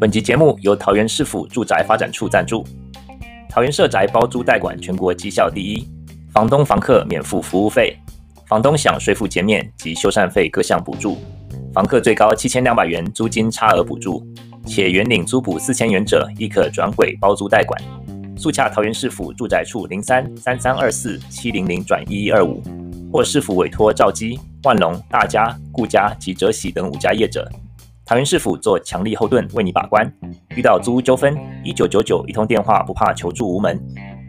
[0.00, 2.64] 本集节目由桃园市府住宅发展处赞助。
[3.48, 5.88] 桃园社宅包租代管全国绩效第一，
[6.32, 7.96] 房东房客免付服务费，
[8.46, 11.18] 房东享税负减免及修缮费各项补助，
[11.74, 14.24] 房客最高七千两百元租金差额补助，
[14.64, 18.07] 且原领租补四千元者亦可转轨包租代管。
[18.38, 22.62] 速洽桃园市府住宅处零三三三二四七零零转一一二五，
[23.12, 27.50] 或市府委托兆基、万隆、大家、顾家及哲喜等五家业者。
[28.06, 30.08] 桃园市府做强力后盾，为你把关。
[30.54, 33.76] 遇到租屋纠纷，一九九九一通电话不怕求助无门。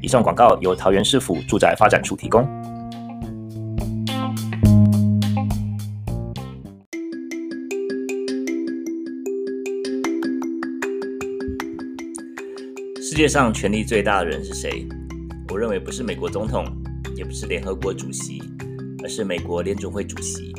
[0.01, 2.43] 以上广告由桃园市府住宅发展处提供。
[13.19, 14.87] 世界上权力最大的人是谁？
[15.49, 16.65] 我认为不是美国总统，
[17.17, 18.41] 也不是联合国主席，
[19.03, 20.53] 而是美国联准会主席。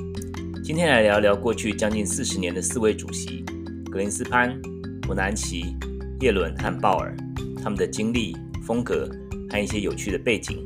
[0.63, 3.43] 今天来聊聊过去将近四十年的四位主席：
[3.91, 4.61] 格林斯潘、
[5.01, 5.75] 伯南奇、
[6.21, 7.17] 叶伦和鲍尔，
[7.63, 9.09] 他们的经历、风格
[9.49, 10.63] 和一些有趣的背景。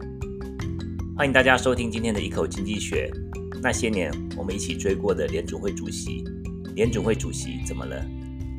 [1.16, 3.08] 欢迎大家收听今天的一口经济学。
[3.62, 6.24] 那些年我们一起追过的联准会主席，
[6.74, 8.04] 联准会主席怎么了？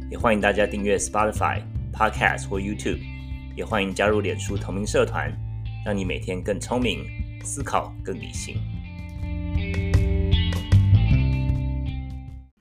[0.09, 1.61] 也欢迎大家订阅 Spotify、
[1.91, 2.99] Podcast 或 YouTube，
[3.55, 5.31] 也欢迎加入脸书同名社团，
[5.85, 7.05] 让你每天更聪明，
[7.41, 8.57] 思考更理性。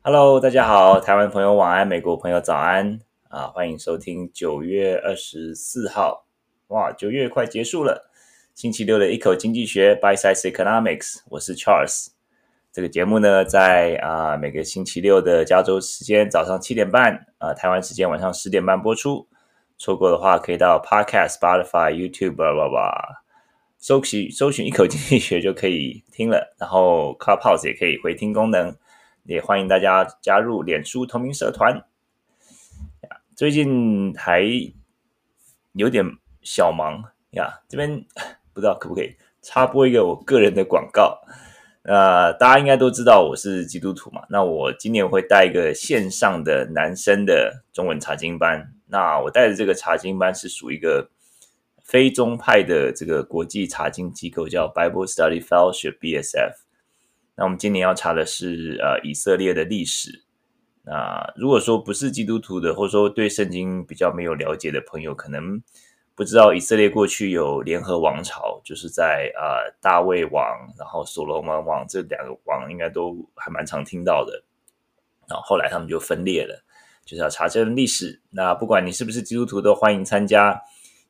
[0.02, 3.48] Hello，大家好，台湾朋友晚安，美国朋友早安啊！
[3.48, 6.26] 欢迎收听九月二十四号，
[6.68, 8.08] 哇，九月快结束了，
[8.54, 12.10] 星期六的一口经济学 Bite Size Economics，我是 Charles。
[12.72, 19.26] 这个节目呢，在啊每个星期六的加州时间早上七点半，啊台湾时间晚上十点半播出。
[19.76, 23.22] 错过的话，可以到 Podcast、Spotify、YouTube，叭叭叭，
[23.78, 26.54] 搜寻搜寻一口经济学就可以听了。
[26.58, 28.76] 然后 Clubhouse 也可以回听功能。
[29.26, 31.82] 也欢迎大家加入脸书同名社团。
[33.34, 34.42] 最近还
[35.72, 36.04] 有点
[36.42, 38.04] 小忙呀，这边
[38.52, 41.18] 不知道可不可以插播一个我个人的广告。
[41.84, 48.73] 呃，大家应该都知道我是基督徒嘛，那我今年会带一个线上的男生的中文查经班。
[48.94, 51.10] 那我带的这个查经班是属于一个
[51.82, 56.54] 非宗派的这个国际查经机构，叫 Bible Study Fellowship（BSF）。
[57.34, 60.22] 那我们今年要查的是呃以色列的历史。
[60.84, 65.60] 那如果说不是基督徒的，或者说对圣经比较没有了解的朋友，可能
[66.14, 74.44] 不知道以色列过去有联合王朝，就是在呃大卫王，然后所罗门王这两个王应该都还蛮常听到的。
[75.26, 76.63] 然后后来他们就分裂了，
[77.04, 78.20] 就是要查证历史。
[78.30, 80.60] 那不管你是不是基督徒，都欢迎参加。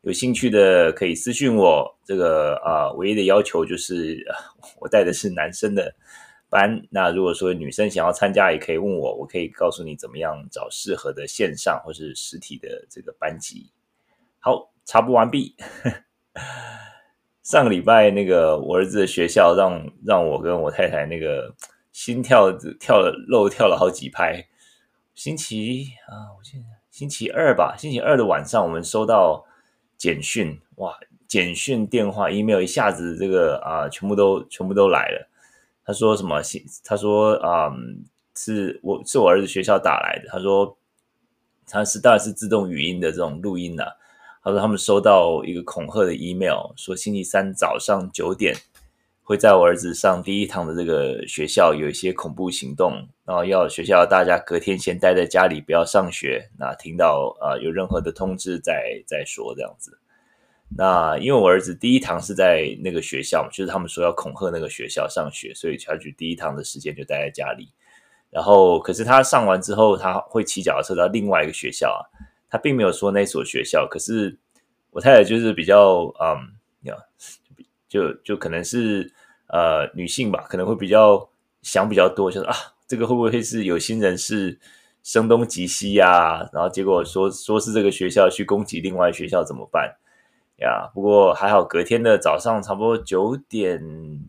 [0.03, 4.23] 有兴趣的可以私讯我，这个啊、唯一的要求就是
[4.79, 5.95] 我带的是男生的
[6.51, 6.87] 班。
[6.91, 13.71] 那如果说女生想要参加，也可以问我，我可以告诉你怎么样找适合的线上或是实体的这个班级。
[14.41, 15.57] 好，插播完毕。
[17.43, 21.55] 上个礼拜那个我儿子的学校让让我跟我太太那个
[21.93, 24.47] 心跳跳了漏跳了好几拍。
[25.15, 29.47] 星期啊，我记得星期二吧，星期二的晚上我们收到。
[29.97, 30.99] 简讯哇，
[31.29, 35.31] 简讯、电话、email 一下子这个啊、全部都全部都来了。
[35.85, 36.43] 他说什么？
[36.83, 37.71] 他说啊、
[38.35, 40.29] 是我是我儿子学校打来的。
[40.29, 40.77] 他说
[41.67, 43.85] 他是当然是自动语音的这种录音呐、
[44.43, 48.55] 他说他们收到一个恐吓的 email，说星期三早上九点
[49.25, 56.51] 会在我儿子上第一堂的这个学校有一些恐怖行动，然后要学校大家隔天先待在家里，不要上学。
[56.59, 59.99] 那听到啊、有任何的通知再再说这样子。
[60.77, 67.73] 那因为我儿子第一堂是在那个学校，就是他们说要恐吓那个学校上学，所以他就第一堂的时间就待在家里。
[68.31, 72.03] 然后，可是他上完之后，他会骑脚踏车到另外一个学校啊。
[72.51, 74.37] 他并没有说那所学校，可是
[74.91, 76.55] 我太太就是比较嗯，
[77.95, 79.09] 就就可能是
[79.47, 81.29] 呃女性吧，可能会比较
[81.63, 82.57] 想比较多，就是啊，
[82.89, 84.59] 这个会不会是有心人士
[85.05, 86.41] 声东击西呀？
[86.53, 89.97] 然后结果说说是这个学校去攻击另外学校怎么办？
[90.57, 93.81] 呀，不过还好，隔天的早上差不多九点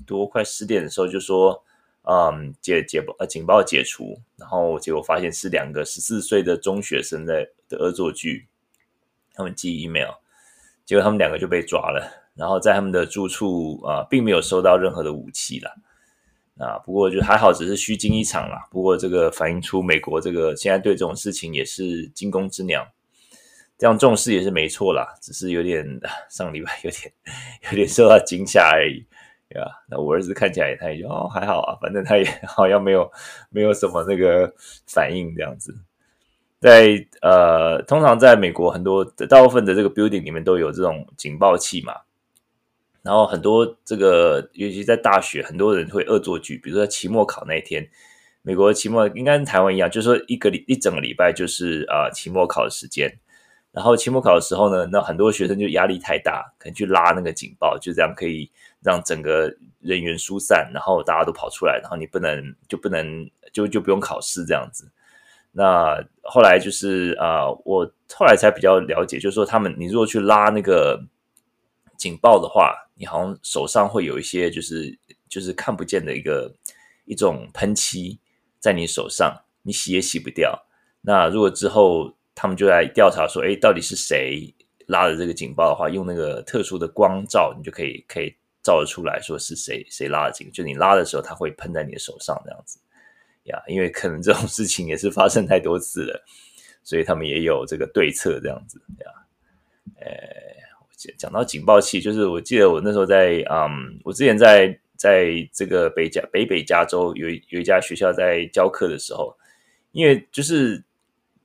[0.05, 1.63] 多，快十点的时候就说，
[2.03, 8.45] 嗯，解解报呃警报解除，然后结果发现是两个十四岁的中学生在的恶作剧，
[9.33, 10.11] 他们寄 email，
[10.85, 15.71] 结果他们两个就被抓了，然后在他们的住处啊、并没有收到任何的武器啦，
[16.57, 18.67] 啊，不过就还好，只是虚惊一场啦。
[18.69, 22.87] 不过这个反映出美国这个现在对这种事情也是惊弓之鸟。
[23.77, 25.85] 这样重视也是没错啦，只是有点
[26.29, 27.13] 上礼拜有点
[27.69, 29.05] 有点受到惊吓而已。
[29.47, 29.69] 对吧？
[29.87, 33.09] 那我儿子看起来他也就哦还好啊，反正他也 好像没有
[33.49, 34.51] 没有什么那个
[34.87, 35.73] 反应这样子。
[36.59, 41.93] 在呃，通常在美国很多大部分的这个 building 里面都有这种警报器嘛。
[43.05, 47.87] 然后很多这个，尤其在大学，很多人会恶作剧，比如说期末考那一天，
[48.41, 53.19] 美国期末应该跟台湾一样，就是说一个礼一整个礼拜就是啊、期末考的时间。
[53.71, 58.49] 然后期末考的时候呢，那很多学生就压力太大，可能去拉那个警报，就这样可以
[58.81, 64.89] 让整个人员疏散，然后大家都跑出来，然后你不能就不能就就不用考试这样子。
[65.51, 70.99] 那后来就是啊、我后来才比较了解，就是说他们你如果去拉那个
[71.97, 72.81] 警报的话。
[72.97, 74.97] 你好像手上会有一些，就是
[75.27, 76.49] 就是看不见的一个
[77.03, 78.17] 一种喷漆
[78.57, 80.57] 在你手上，你洗也洗不掉。
[81.01, 84.55] 那如果之后他们就来调查说，哎，到底是谁
[84.87, 88.33] 拉的这个警报的话，用那个特殊的光照，你就可以可以
[88.63, 90.49] 照得出来说是谁谁拉的警。
[90.53, 92.79] 就你拉的时候，它会喷在你的手上这样子
[93.43, 93.61] 呀。
[93.67, 96.25] 因为可能这种事情也是发生太多次了，
[96.81, 99.11] 所以他们也有这个对策这样子呀。
[99.99, 100.54] 呃。
[101.17, 109.35] 讲到警报器，就是我记得我那时候在嗯，我之前在在这个北加北北加州有有一家学校在教课的时候，
[109.91, 110.83] 因为就是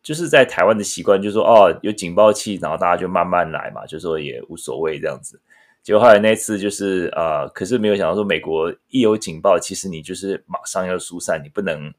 [0.02, 5.40] 就是在台湾的习惯，就是说哦有警报器，然后大家就慢慢来嘛，就说也无所谓这样子。
[5.82, 11.92] 结果后来那次就是呃，可是没有想到说美国一有警报，其实你就是马上要疏散，你不能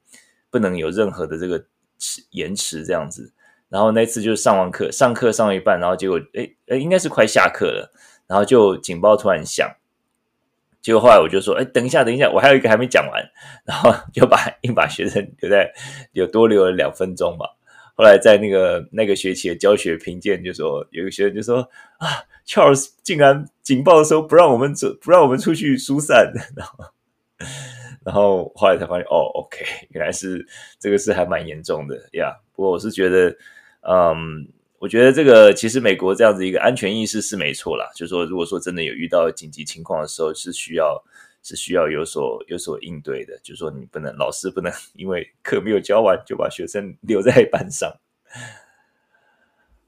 [0.49, 1.65] 不能有任何的这个
[1.97, 3.33] 迟延迟这样子。
[3.71, 7.89] 然后那次就是上完课，上课上一半，然后结果，诶诶，应该是快下课了，
[8.27, 9.65] 然后就警报突然响，
[10.81, 13.23] 结果后来我就说，诶，等一下，等一下，我还有一个还没讲完，
[13.63, 15.71] 然后就把硬把学生留在，
[16.11, 17.45] 有多留了两分钟吧。
[17.95, 21.61] 后来在那个那个学期的教学评鉴就说，有个学生就说，
[21.97, 22.07] 啊
[22.45, 26.85] ，Charles 竟然警报的时候不让我们走，不让我们出去疏散， 然后。
[28.03, 30.45] 然后后来才发现，哦，OK，原来是
[30.79, 32.35] 这个事还蛮严重的呀。
[32.53, 33.33] 不过我是觉得。
[33.81, 34.47] 嗯，
[34.79, 37.89] 我觉得这个其实美国这样子一个安全意识是没错啦。
[37.95, 41.03] 就是说，如果说真的有遇到紧急情况的时候，是需要
[41.43, 43.37] 是需要有所有所应对的。
[43.43, 47.91] 就是说，你不能老师不能 因为课没有教完就把学生留在班上。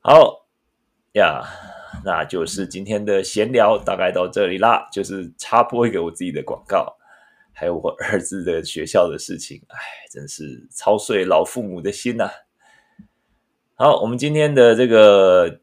[0.01, 0.48] 好
[1.13, 1.44] 呀，
[2.04, 4.89] 那就是今天的闲聊，大概到这里啦。
[4.92, 6.98] 就是插播一个我自己的广告，
[7.54, 9.62] 还有我儿子的学校的事情。
[9.68, 9.78] 哎，
[10.12, 12.31] 真是操碎老父母的心呐、啊。
[13.75, 15.60] 好，我们今天的这个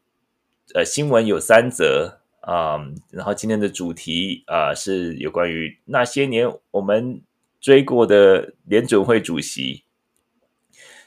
[0.75, 2.77] 呃新闻有三则啊、
[3.09, 7.21] 然后今天的主题啊、是有关于那些年我们
[7.61, 9.85] 追过的联准会主席。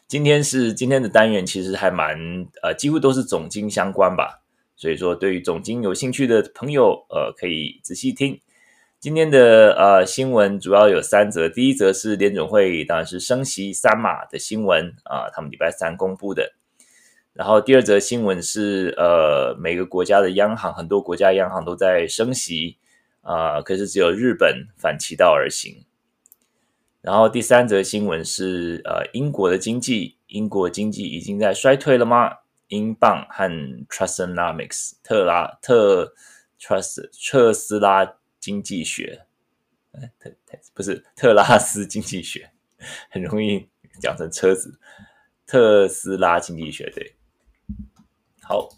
[0.09, 4.43] 今天是今天的单元，其实还蛮呃几乎都是总经相关吧，
[4.75, 8.41] 所以说对于总经有兴趣的朋友呃可以仔细听。
[8.99, 16.55] 今天的呃新闻主要有三则，第一则是联准会当然是升息三码的新闻啊、他们礼拜三公布的。
[17.35, 22.79] 然后第二则新闻是，呃，每个国家的央行，很多国家央行都在升息，
[23.23, 25.85] 啊、可是只有日本反其道而行。
[27.01, 32.33] 然后第三则新闻是，呃，英国的经济，英国经济已经在衰退了吗？
[32.69, 33.51] 英镑和
[33.89, 36.15] Trussonomics 特拉特
[36.61, 39.27] Trust 特斯拉经济学，
[40.21, 40.33] 特
[40.73, 42.49] 不是特拉斯经济学，
[43.11, 43.69] 很容易
[44.01, 44.79] 讲成车子，
[45.47, 47.17] 特斯拉经济学对。
[48.46, 48.69] 好，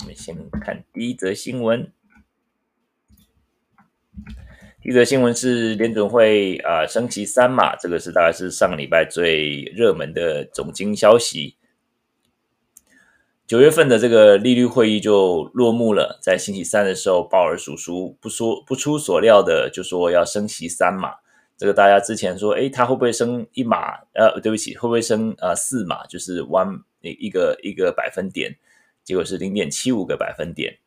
[0.00, 1.90] 我们先看第一则新闻。
[4.82, 11.56] 第一则新闻是联准会啊升息三码，这个是大概是上个礼拜最热门的总经消息。
[13.46, 21.14] 九月份的这个利率会议就落幕了，在星期三的时候，鲍尔叔叔不说不出所料的就说要升息三码。
[21.56, 23.94] 这个大家之前说，诶，他会不会升一码？
[24.12, 26.04] 呃，对不起，会不会升呃四码？
[26.06, 28.58] 就是 one 一个一个百分点。
[29.10, 30.78] 结果是零点七五个百分点。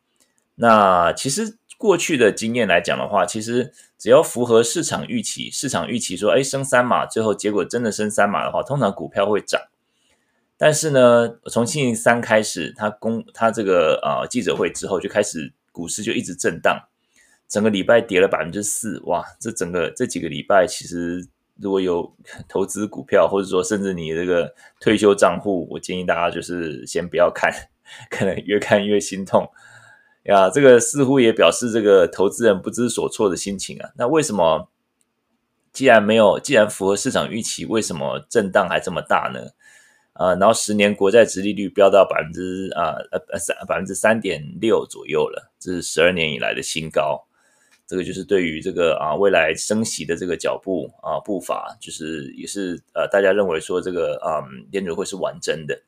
[0.54, 9.60] 那其实过去的经验来讲的话，其实只要符合市场预期，市场预期说，哎，升三码，最后结果真的升三码的话，通常股票会涨。
[10.56, 16.88] 但是呢，从星期三开始，他公他这个呃记者会之后，就开始股市就一直震荡，
[17.46, 18.98] 整个礼拜跌了百分之四。
[19.00, 21.26] 哇，这整个这几个礼拜，其实
[21.60, 22.16] 如果有
[22.48, 27.52] 投资股票，或者说甚至你这个退休账户，我建议大家就是先不要看。
[28.10, 29.48] 可能越看越心痛
[30.24, 33.90] 呀，这个似乎也表示这个投资人不知所措的心情啊。
[33.96, 34.70] 那为什么
[35.72, 39.40] 既然没有，既然符合市场预期，为什么震荡还这么大呢？
[40.14, 47.26] 啊，然后十年国债殖利率飙到百分之啊呃三百分之三点六左右了，这是十二年以来的新高。
[47.86, 55.78] 这个就是对于这个啊未来升息的这个脚步啊步伐，就是也是呃大家认为说这个嗯联储会是玩真的。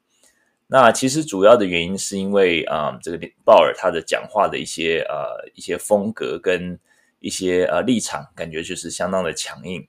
[0.69, 6.79] 那其实主要的原因是因为啊这个鲍尔他的讲话的一些呃一些风格跟
[7.21, 9.87] 一些呃立场，感觉就是相当的强硬。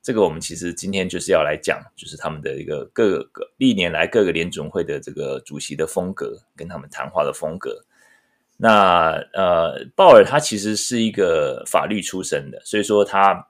[0.00, 7.84] 这个我们其实今天就是要来讲，就是他们的一个各个历年来各个联准会的这个主席的风格，跟他们谈话的风格。
[8.56, 13.48] 那呃，鲍尔他其实是一个法律出身的，所以说他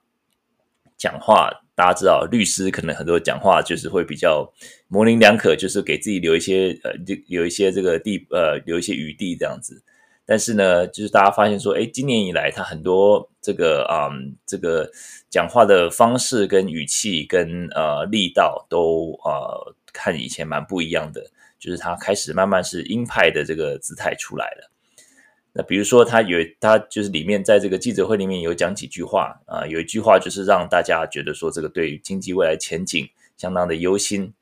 [0.96, 4.52] 讲话，大家知道，律师可能很多讲话就是会比较
[4.88, 6.90] 模棱两可，就是给自己留一些呃，
[7.28, 9.80] 有一些这个地呃，留一些余地这样子。
[10.26, 14.90] 但是呢，就是大家发现说，哎，今年以来他很多这个啊、嗯，这个
[15.30, 21.30] 讲话的方式跟语气跟呃力道都呃，看以前蛮不一样的，
[21.60, 24.68] 就是他开始慢慢是鹰派的这个姿态出来了。
[25.58, 34.32] 那比如说，他有他就是里面在这个记者会里面有讲几句话啊，有一句话就是让大家觉得说这个对于经济未来前景相当的忧心。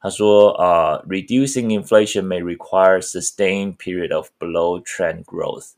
[0.00, 5.72] 他说啊，reducing inflation may require sustained period of below trend growth。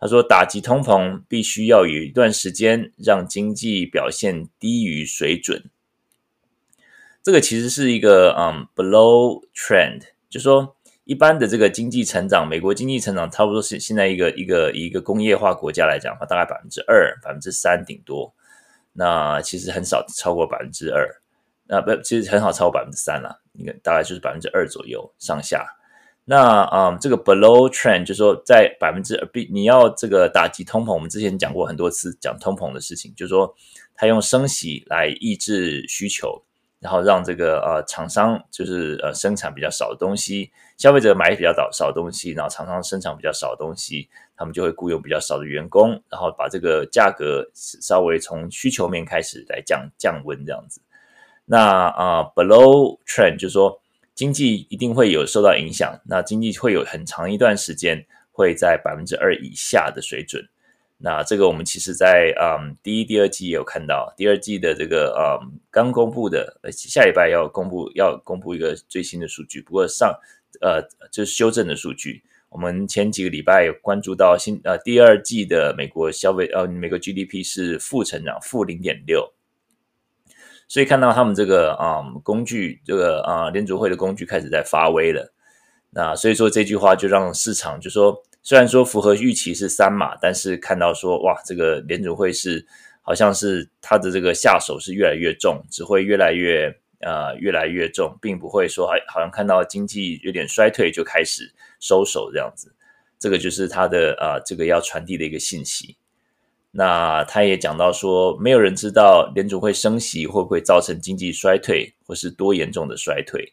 [0.00, 5.68] 他说，打击通膨必须要有一段时间让经济表现低于水准。
[7.22, 10.77] 这个其实是一个嗯，below trend，就说
[11.08, 18.30] 一般的这个经济成长，美国经济成长差不多是现在一个一个一个工业化国家来讲的话，大概百分之二、百分之三顶多。
[18.92, 21.08] 那其实很少超过百分之二。
[21.66, 25.66] 那不，其实很好，超过百分之三了，应该大概就是百分之二左右上下。
[26.26, 30.92] 那啊、嗯，这个 below trend 就是说在百分之二，你要这个打击通膨。
[30.92, 33.56] 我们之前讲过很多次讲通膨的事情，就是说
[33.94, 36.44] 他用升息来抑制需求，
[36.80, 50.80] 然后让这个呃厂商就是呃生产比较少的东西，消费者买比较少少东西，然后厂商生产比较少的东西，他们就会雇佣比较少的员工，然后把这个价格稍微从需求面开始来降降温这样子。
[51.44, 53.80] 那啊、，below trend 就是说
[54.14, 60.48] 经济一定会有受到影响，那经济会有很长一段时间会在百分之二以下的水准。
[61.00, 70.12] 那这个我们其实在嗯第一、第二季也有看到，第二季的这个嗯刚公布的，下礼拜要公布要公布一个最新的数据，不过上
[70.60, 72.22] 呃就是修正的数据。
[72.48, 79.32] 我们前几个礼拜有关注到新呃第二季的美国消费呃美国 GDP 是负成长，负零点六。
[80.66, 85.32] 所以看到他们这个啊、嗯、工具，这个啊联储会的工具开始在发威了。
[85.90, 92.66] 那所以说这句话就让市场就说，虽然说符合预期是三码，但是看到说哇，这个联储会是
[93.02, 102.74] 好像是他的这个下手是越来越重，只会越来越呃越来越重，并不会说哎好像看到经济有点衰退就开始收手这样子。
[103.18, 105.96] 这个就是他的啊、呃、这个要传递的一个信息。
[106.70, 113.52] 那他也讲到说，没有人知道联准会升息会不会造成经济衰退，或是多严重的衰退。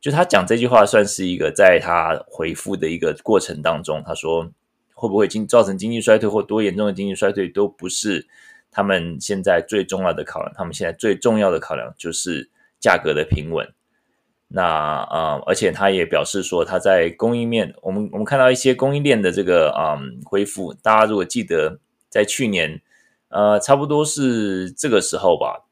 [0.00, 4.50] 就他讲这句话，算是一个在他回复的一个过程当中，他说
[4.94, 8.26] 会不会经造成经济衰退或多严重的经济衰退，都不是
[8.70, 10.52] 他们现在最重要的考量。
[10.54, 13.66] 他们现在最重要的考量就是价格的平稳。
[14.48, 20.72] 那啊、而且他也表示说，他在供应面，我们我们看到一些供应链的这个啊、嗯、恢复。
[20.74, 21.78] 大家如果记得。
[22.10, 22.80] 在去年，
[23.28, 25.67] 呃，差不多是这个时候吧。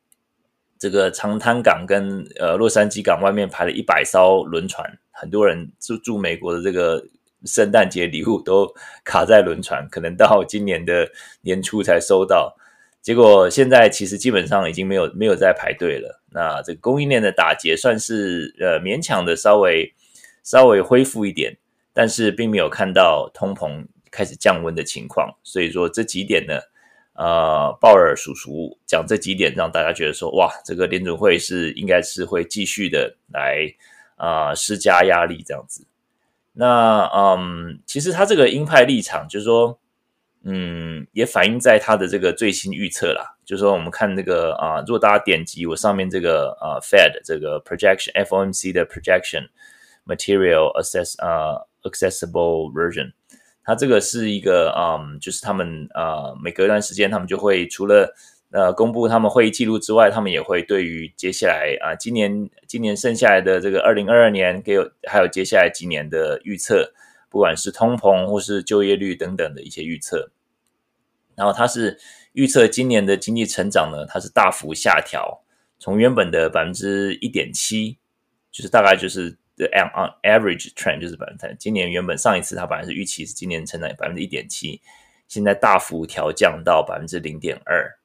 [0.79, 7.05] 这个长滩港跟呃洛杉矶港外面排了一百艘轮船，很多人住住美国的这个
[7.45, 8.67] 圣诞节礼物都
[9.05, 11.09] 卡在轮船，可能到今年的
[11.43, 12.57] 年初才收到。
[13.03, 16.23] 结果现在其实基本上已经没有没有在排队了。
[16.31, 19.95] 那这个供应链的打结算是呃勉强的稍微
[20.43, 21.57] 稍微恢复一点，
[21.93, 23.87] 但是并没有看到通膨。
[24.09, 26.59] 开始降温的情况，所以说这几点呢，
[27.17, 33.67] 呃，鲍尔叔叔讲这几点，让大家觉得说，哇，这个联准会是应该是会继续的来
[34.17, 35.87] 啊、呃、施加压力这样子。
[36.53, 39.79] 那嗯，其实他这个鹰派立场，就是说，
[40.45, 49.49] 嗯，也反映在他的这个最新预测啦，就是说，我们看这个啊、呃，如果大家点击我上面这个啊、呃、Fed 这个 projection，FOMC 的 projection
[50.07, 53.13] material access 啊、呃、accessible version。
[53.67, 58.15] 它这个是一个，嗯，就是他们呃，每隔一段时间，他们就会除了
[58.53, 66.93] 呃公布他们会议记录之外，他们也会对于接下来啊、今年今年剩下来的这个二零二二年，给有还有接下来几年的预测，
[67.29, 70.31] 不管是通膨或是就业率等等的一些预测。
[71.35, 71.99] 然后它是
[72.35, 75.43] 预测今年的经济成长呢，它是大幅下调，
[75.81, 77.99] 从原本的百分之一点七，
[78.53, 79.37] 就是大概就是。
[79.57, 84.81] 的 on average trend 就是百分之，今年原本上一次它本来是预期是今年成长百分之一点七，
[85.27, 87.99] 现在大幅调降到百分之零点二。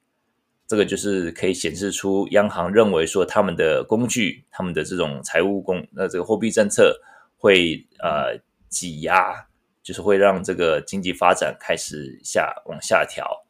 [0.67, 6.97] 这个就是可以显示出央行认为说他们的工具，他们的这种财务工，呃，这个货币政策
[7.35, 8.39] 会呃
[8.69, 9.47] 挤压，
[9.83, 13.45] 就是会让这个经济发展开始下往下调。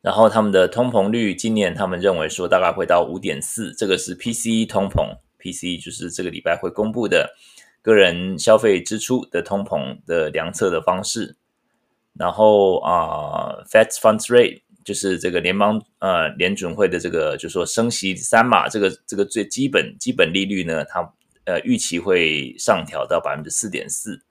[0.00, 5.78] 然后他们的通膨率今年他们认为说大概会到五点四，这个是 PCE 通膨 P.C.
[5.78, 7.34] 就是这个礼拜会公布的
[7.82, 11.36] 个人消费支出的通膨的量测的方式。
[12.12, 14.60] 然后啊，，Fed Funds Rate。
[14.82, 21.12] 就是这个联邦呃联准会的这个，就是说升息三码，这个这个最基本基本利率呢，它
[21.44, 24.22] 呃预期会上调到百分之四点四，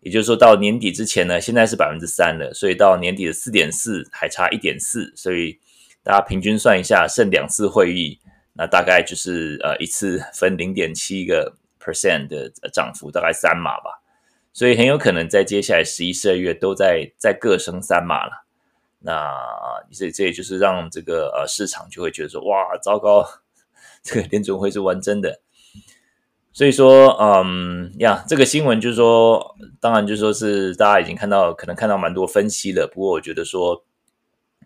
[0.00, 5.58] 也就是说到年底之前呢，现在是百分之三了，所以到年底的四点四还差一点四，所以
[6.04, 8.20] 大家平均算一下，剩两次会议，
[8.56, 14.00] 那大概就是呃一次分零点七个 percent 的涨幅，大概三码吧，
[14.52, 18.46] 所以很有可能在接下来十一、十二月都在在各升三码了。
[19.00, 23.26] 那这这也就是让这个呃市场就会觉得说，哇，糟糕，
[24.02, 25.40] 这个联总会是玩真的。
[26.52, 32.86] 所以说，嗯呀，这个新闻就是说，当然就是说是大家已经看到，可能看到蛮多分析了。
[32.86, 33.84] 不过我觉得说，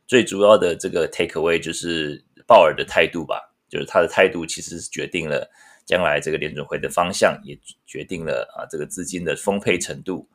[0.06, 5.50] 最主要的这个 take away 就是鲍尔的态度吧，就是他的态度其实是决定了
[5.84, 10.28] 将来这个联准会的方向，也决定了啊这个资金的丰沛程度。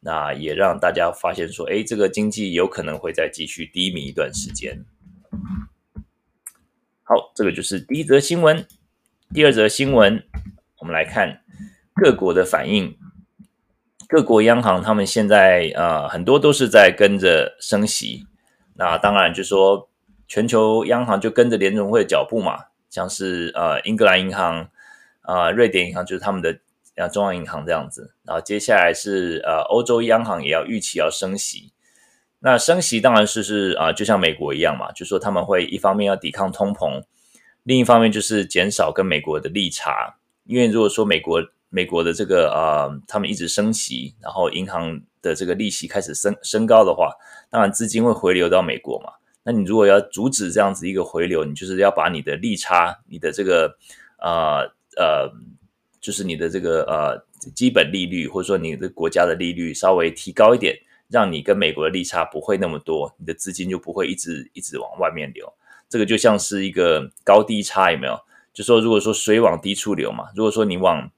[0.00, 4.84] 那也让大家发现说，哎，这个经济有可能会再继续低迷一段时间。
[7.02, 8.64] 好，这个就是第一则新闻。
[9.34, 10.22] 第二则新闻，
[10.78, 11.42] 我们来看
[11.94, 12.96] 各国的反应。
[14.06, 18.26] 各国央行他们现在呃很多都是在跟着升息。
[18.74, 19.90] 那当然就说
[20.28, 24.68] 全球央行就跟着联准会的脚步嘛，像是呃英格兰银行
[25.22, 26.58] 啊、呃、瑞典银行就是他们的。
[26.96, 31.72] 像中央银行这样子，然后接下来是呃欧洲央行也要预期要升息，
[32.40, 37.04] 那升息当然是是啊、就像美国一样嘛，就说他们会一方面要抵抗通膨，
[37.62, 47.12] 另一方面就是减少跟美国的利差，因为如果说美国美国的这个呃他们一直升息，然后银行的这个利息开始升升高的话，
[47.48, 49.12] 当然资金会回流到美国嘛，
[49.48, 53.78] 那你如果要阻止这样子一个回流，你就是要把你的利差，你的这个
[54.18, 55.32] 呃呃。
[56.00, 57.20] 就是你的这个呃
[57.56, 60.74] 基本利率，或者说你的国家的利率稍微提高一点，
[61.08, 65.52] 让你跟美国的利差不会那么多，你的资金就不会一直一直往外面流。
[65.88, 68.16] 这个就像是一个高低差，有没有？
[68.54, 71.10] 就说如果说水往低处流嘛，如果说你往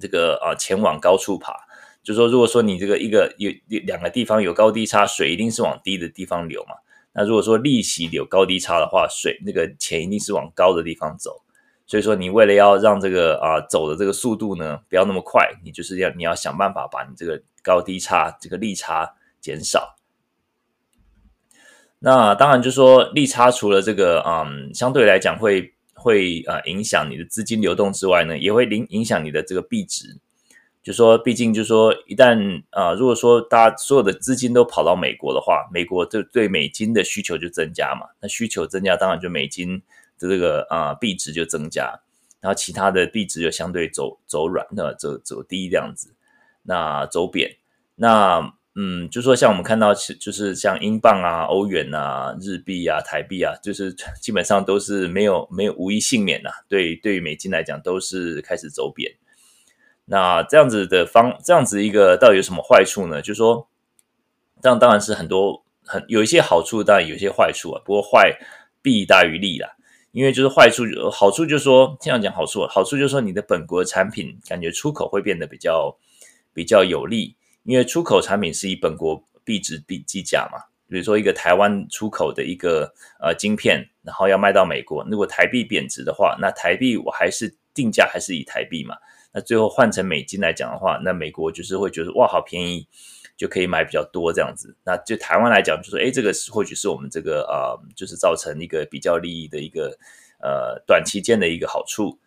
[0.00, 1.54] 这个啊钱往高处爬，
[2.02, 6.74] 就说如果说你这个一个有有两个地方有高低差，水一定是往低的地方流嘛。
[7.18, 11.42] 那如果说利息有高低差的话，水那个钱一定是往高的地方走。
[11.84, 19.96] 所以说，你为了要让这个啊走的这个速度呢，不要那么快，你就是要你要想办法把你这个高低差这个利差减少。
[21.98, 30.20] 那当然就说利差除了这个嗯相对来讲会会啊影响你的资金流动之外呢，也会影影响你的这个币值。
[30.82, 39.82] 就说毕竟就说一旦啊如果说大家所有的资金都跑到美国的话，美国就对美金的需求就增加嘛，那需求增加，当然就美金。
[40.20, 42.00] 的这个啊币值就增加，
[42.40, 46.12] 然后其他的币值就相对走走软，那走走低这样子，
[46.64, 47.48] 那走贬，
[47.94, 56.50] 那嗯，就说像我们看到，就是像英镑啊、欧元啊、日币啊、台币啊，就是基本上都是没有没有无一幸免呐。
[56.68, 59.12] 对，对于美金来讲，都是开始走贬。
[60.08, 63.22] 那这样子的方，这样子一个到底有什么坏处呢？
[63.22, 63.68] 就是说，
[64.62, 67.82] 这样当然是很多很有一些好处，当然有一些坏处啊。
[67.84, 68.38] 不过坏
[68.82, 69.74] 弊大于利啦。
[70.10, 75.94] 因为就是坏处，好处就是说，这样讲好处，好处就是说你的本国产品感觉出口会变得比较
[76.54, 80.58] 比较有利，因为出口产品是以本国币值币计价嘛。
[80.88, 82.90] 比如说一个台湾出口的一个
[83.20, 88.96] 呃晶片，然后要卖到美国，如果台币贬值的话，那台币我还是定价还是以台币嘛。
[89.32, 92.86] 那最后换成美金来讲的话，那美国就是会觉得哇，好便宜。
[93.38, 99.96] 就可以买比较多这样子，那就台湾来讲，就说，哎，这个是或许是我们这个呃，就是造成一个比较利益的一个
[100.40, 102.18] 呃短期间的一个好处。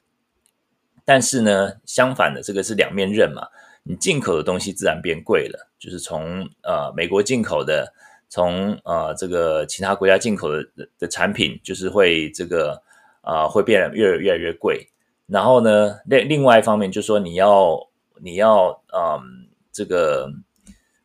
[1.04, 3.46] 但是呢，相反的，这个是两面刃嘛，
[3.84, 7.94] 你进口的东西自然变贵了，就是从呃美国进口的，
[8.30, 10.66] 从呃这个其他国家进口的
[10.98, 12.82] 的产品，就是会这个
[13.20, 14.88] 啊、会变得越越来越贵。
[15.32, 17.90] 然后呢，另另外一方面就是说，你要
[18.22, 20.30] 你要嗯、这个。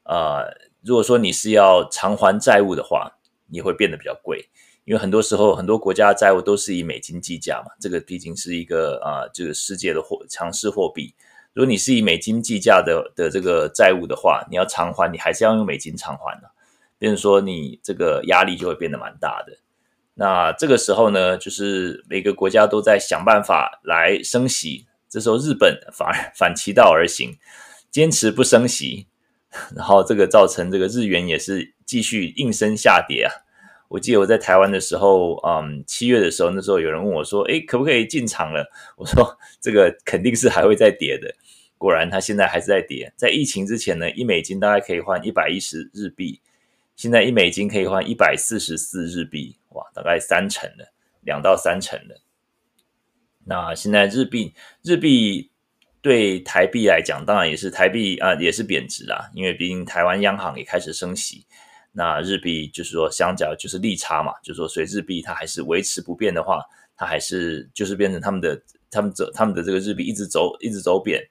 [0.09, 0.47] 呃，
[0.85, 3.11] 如果说你是要偿还债务的话，
[3.51, 4.49] 你会变得比较贵，
[4.85, 11.13] 因为很多时候很多国家的债务都是以美金计价嘛，这个毕竟是一个啊，这、呃、个世界的货强势货币。
[11.55, 16.49] 如果你是以美金计价的的这个债务的话，你要偿还，你还是要用美金偿还的，
[16.97, 19.59] 变成说你这个压力就会变得蛮大的。
[20.19, 27.37] 那这个时候呢，就是每个国家都在想办法来升息，这时候日本反而反其道而行，
[27.91, 29.07] 坚持不升息，
[29.77, 33.31] 然后这个造成这个日元也是继续应声下跌啊。
[33.89, 41.33] 我记得我在台湾的时候，嗯，七月的时候，那时候有人问我说：“诶，可不可以进场了？”我说：“这个肯定是还会再跌的。”
[41.79, 43.13] 果然，它现在还是在跌。
[43.17, 46.41] 在疫情之前呢，一美金大概可以换一百一十日币，
[46.97, 52.21] 现在一美金可以换一百四十四日币，哇，大概三成了，两到三成了。
[53.45, 55.51] 那现在日币，日币
[56.01, 61.47] 对台币来讲，当然也是台币啊，也是贬值啦，因为毕竟台湾央行也开始升息。
[61.93, 66.63] 那日币就是说，相较就是利差嘛，就是说，所以日币它还是维持不变的话，
[66.97, 71.23] 它还是就是变成他们的他们走他们的这个日币一直走一直走贬。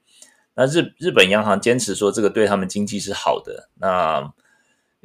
[0.53, 3.69] 那日日本央行坚持说这个对他们经济是好的。
[3.75, 4.33] 那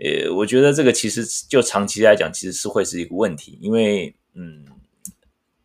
[0.02, 4.64] 呃，我觉得这个其实就长期来讲，其实是会是一个问题，因为嗯，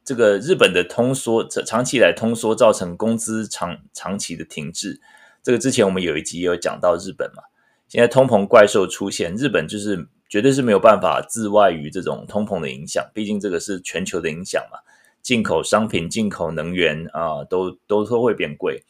[0.04, 5.00] 这个日本的通缩长长期以来通缩造成工资长长期的停滞。
[5.42, 7.44] 这个之前我们有一集有讲到日本嘛。
[7.88, 14.80] 现在通膨怪兽出现，日本就是绝对是没有办法自外于这种通膨的影响，毕竟这个是全球的影响嘛。
[15.22, 18.84] 进口商品、进口能源啊，都都都会变贵。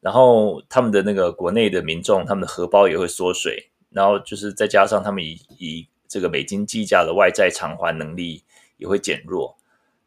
[0.00, 3.70] 然后他们的那个国内的民众，他们的荷包也会缩水。
[3.90, 8.42] 然后就是再加上他们以以这个美金计价的外债偿还能力
[8.76, 9.56] 也会减弱。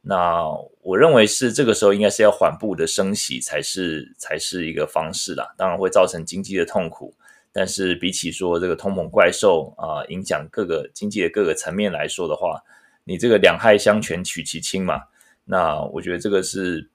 [0.02, 0.44] 那
[0.82, 5.54] 我认为是这个时候应该是要缓步的升息才是才是一个方式啦。
[5.58, 7.14] 当然会造成经济的痛苦。
[7.54, 12.64] 但是比起说这个通膨怪兽啊、影响各个经济的各个层面来说的话，
[13.04, 15.02] 你这个两害相权取其轻嘛。
[15.44, 16.90] 那我觉得这个是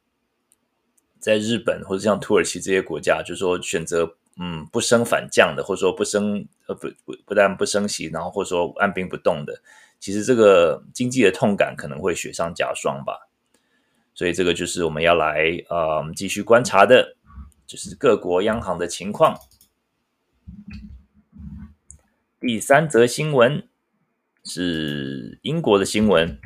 [1.18, 9.60] 在日本或者像土耳其这些国家，就是说选择嗯不升反降的，或者说不升呃不不不但不升息，然后或者说按兵不动的，
[9.98, 13.28] 其实这个经济的痛感可能会雪上加霜吧。
[14.14, 17.16] 所以这个就是我们要来呃继续观察的，
[17.66, 19.38] 就是各国央行的情况。
[22.40, 23.68] 第三则新闻
[24.44, 26.38] 是英国的新闻。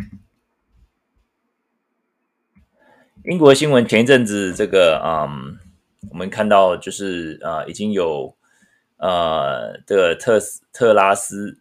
[3.24, 5.58] 英国新闻前一阵子，这个嗯，
[6.10, 8.34] 我们看到就是啊、呃，已经有
[9.00, 11.58] 呃的特斯特拉斯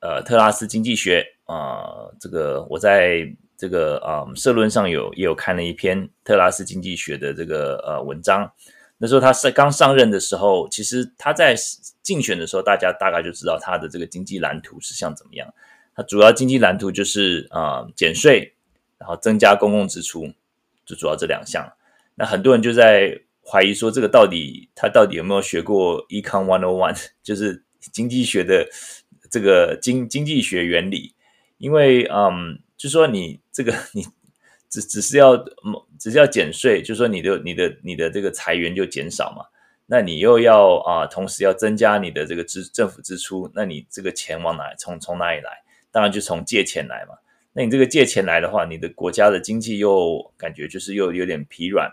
[0.00, 8.50] 呃特拉斯经济学啊、这个我在这个啊、社论上有也有看了一篇特拉斯经济学的这个呃文章。
[8.98, 11.56] 那时候他是刚上任的时候，其实他在
[12.02, 15.52] 竞选的时候，大家大概就知道他的这个经济蓝图是像怎么样。
[15.94, 18.54] 他主要经济蓝图就是啊、减税，
[18.98, 20.32] 然后增加公共支出，
[20.86, 21.70] 就主要这两项。
[22.14, 28.66] 那很多人就在怀疑说，这个到底他到底有没有学过 Econ One o One，就是经济学的
[29.30, 31.14] 这个经经济学原理？
[31.58, 34.06] 因为嗯，就说你这个 你。
[34.72, 35.36] 只只是要，
[35.98, 39.44] 只是要减税，就说你的你的你的这个财源就减少嘛，
[39.84, 44.74] 那你又要啊，同时要增加你的这个支政府支出，那你这个钱往哪？
[44.78, 45.62] 从从哪里来？
[45.90, 47.14] 当然就从借钱来嘛。
[47.52, 51.92] 那你这个借钱来的话，你的国家的经济又感觉就是又有点疲软，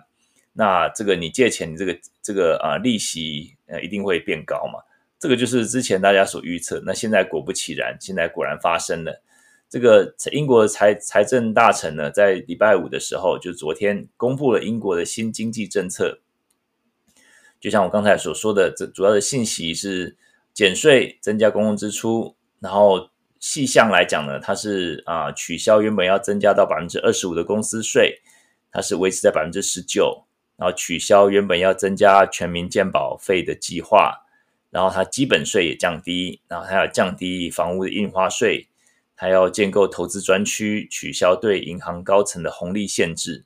[0.54, 4.80] 那这个你借钱，你这个这个啊利息呃一定会变高嘛。
[5.20, 9.22] 这个就是之前大家所预测，那现在果不其然，现在果然发生了。
[9.70, 16.20] 这个英国的财财政大臣呢，在礼拜五的时候，就昨天公布了英国的新经济政策。
[17.60, 20.18] 就像我刚才所说的，这主要的信息是
[20.54, 22.36] 减税、增加公共支出。
[22.62, 23.10] 然后
[23.40, 28.22] 细项来讲呢，它是啊取消原本要增加到百分之二十五的公司税，
[28.72, 30.26] 它是维持在百分之十九。
[30.60, 34.26] 然后取消原本要增加全民健保费的计划，
[34.69, 38.67] 然后它基本税也降低，然后还要降低房屋的印花税。
[39.22, 43.43] 还要建构投资专区，取消对银行高层的红利限制。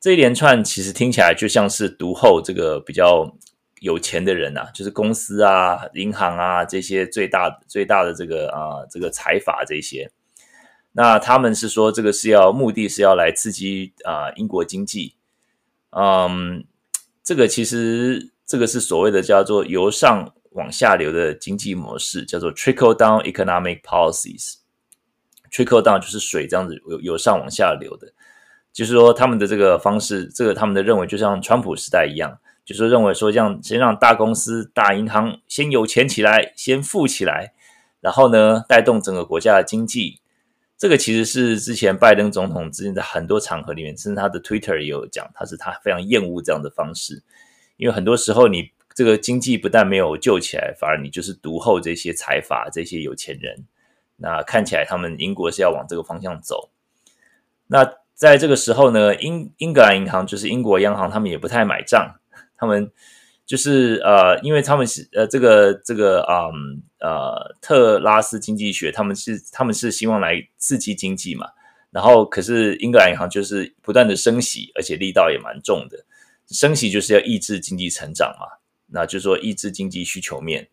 [0.00, 3.36] 这一连串其实听起来就像是读后这个比较
[3.78, 10.10] 有钱的人啊，就是公司啊、银行啊这些最大最大的这个啊这个财阀这些。
[10.90, 15.14] 那他们是说这个是要目的是要来刺激啊英国经济。
[15.90, 16.64] 嗯，
[17.22, 24.54] 这个其实这个是所谓的叫做由上往下流的经济模式，叫做 trickle down economic policies。
[25.50, 28.12] Trickle down 就是水这样子由由上往下流的，
[28.72, 37.52] 就是说他们的这个方式，这个他们的认为就像川普时代一样，就是认为说这样先让大公司、大银行先有钱起来，先富起来，
[38.00, 40.19] 然后呢带动整个国家的经济。
[40.80, 47.22] 这个其实是之前拜登总统之前在很多场合里面，甚至他的 Twitter 也有讲，他是他非常厌恶这样的方式，
[47.76, 53.66] 因为很多时候你这个经济不但没有救起来，反而你就是独厚这些财阀、这些有钱人。
[54.16, 56.70] 那看起来他们英国是要往这个方向走。
[57.66, 62.14] 那在这个时候呢，英英格兰银行就是英国央行，他们也不太买账，
[62.56, 62.90] 他们
[63.50, 71.48] 就是呃，因为他们是呃这个这个嗯呃特拉斯经济学，他们是他们是希望来刺激经济嘛。
[71.90, 75.98] 然后可是英格兰银行就是不断的升息，而且力道也蛮重的。
[76.46, 78.46] 升息就是要抑制经济成长嘛，
[78.86, 80.68] 那就是说抑制经济需求面。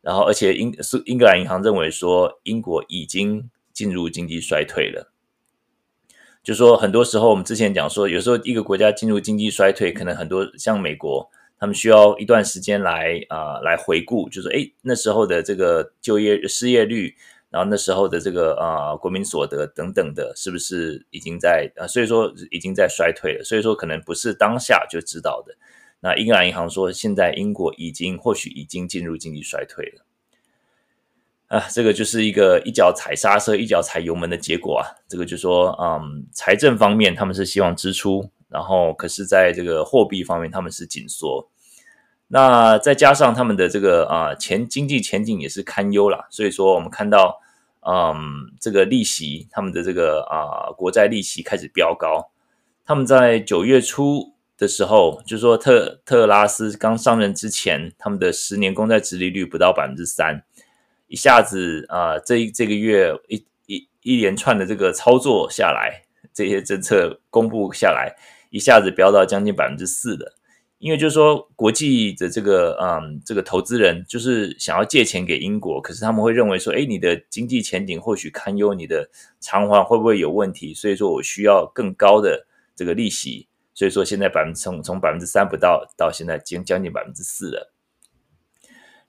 [0.00, 5.12] 然后而且英英格兰银行认为说英国已经进入经济衰退了。
[6.42, 11.30] 就说很多时候，我们之前讲说，有时候一个国家进入经济衰退，可能很多像美国，
[11.62, 17.14] 他们需要一段时间来啊、来回顾，就是诶那时候的这个就业失业率，
[17.50, 25.54] 然后那时候的这个啊、国民所得等等的，是不是已经在啊、所以说已经在衰退了，所以说可能不是当下就知道的。
[26.00, 30.04] 那英格兰银行说，现在英国已经或许已经进入经济衰退了。
[31.46, 34.98] 啊，这个就是一个一脚踩刹车，一脚踩油门的结果啊。
[35.06, 41.48] 这个就说，嗯，财政方面他们是希望支出，然后可是在这个货币方面他们是紧缩。
[42.34, 46.26] 那再加上他们的这个啊前经济前景也是堪忧啦。
[46.30, 47.38] 所以说我们看到，
[47.86, 48.16] 嗯，
[48.58, 52.30] 这个利息，他们的这个啊国债利息开始飙高。
[52.86, 60.42] 他们在九月初的时候，就说特特拉斯刚上任之前，他们的十年公债殖利率不到百分之三。
[61.08, 68.16] 一下子啊、这这个月一一一连串的这个操作下来，这些政策公布下来，
[68.48, 70.32] 一下子飙到将近百分之四的。
[70.82, 80.74] 因为就是说，国际的这个嗯，这个投资人就是想要借钱给英国，可是他们会认为说，哎，你的经济前景或许堪忧，你的偿还会不会有问题？
[80.74, 83.46] 所以说我需要更高的这个利息。
[83.72, 87.72] 所以说现在百分从从百分之三不到，到现在将将近百分之四了。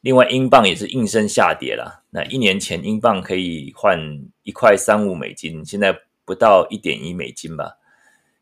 [0.02, 2.04] 另外，英镑也是应声下跌了。
[2.12, 3.98] 那一年前，英镑可以换
[4.44, 7.80] 一块三五美金，现在不到一点一美金吧。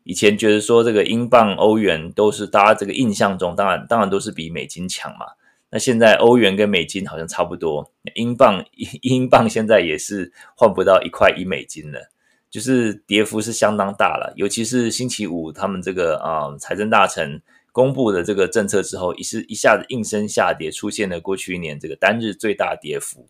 [0.04, 5.26] 以前觉得说这个英镑、欧元都是大家这个印象中，当然当然都是比美金强嘛。
[5.70, 8.64] 那现在欧元跟美金好像差不多，英镑
[9.02, 12.10] 英镑现在也是换不到一块一美金了，
[12.50, 14.32] 就是跌幅是相当大了。
[14.36, 17.42] 尤其是星期五，他们这个啊、财政大臣。
[17.74, 23.26] 公布的这个政策之后，一是一下子应声下跌，出现了过去一年这个单日最大跌幅，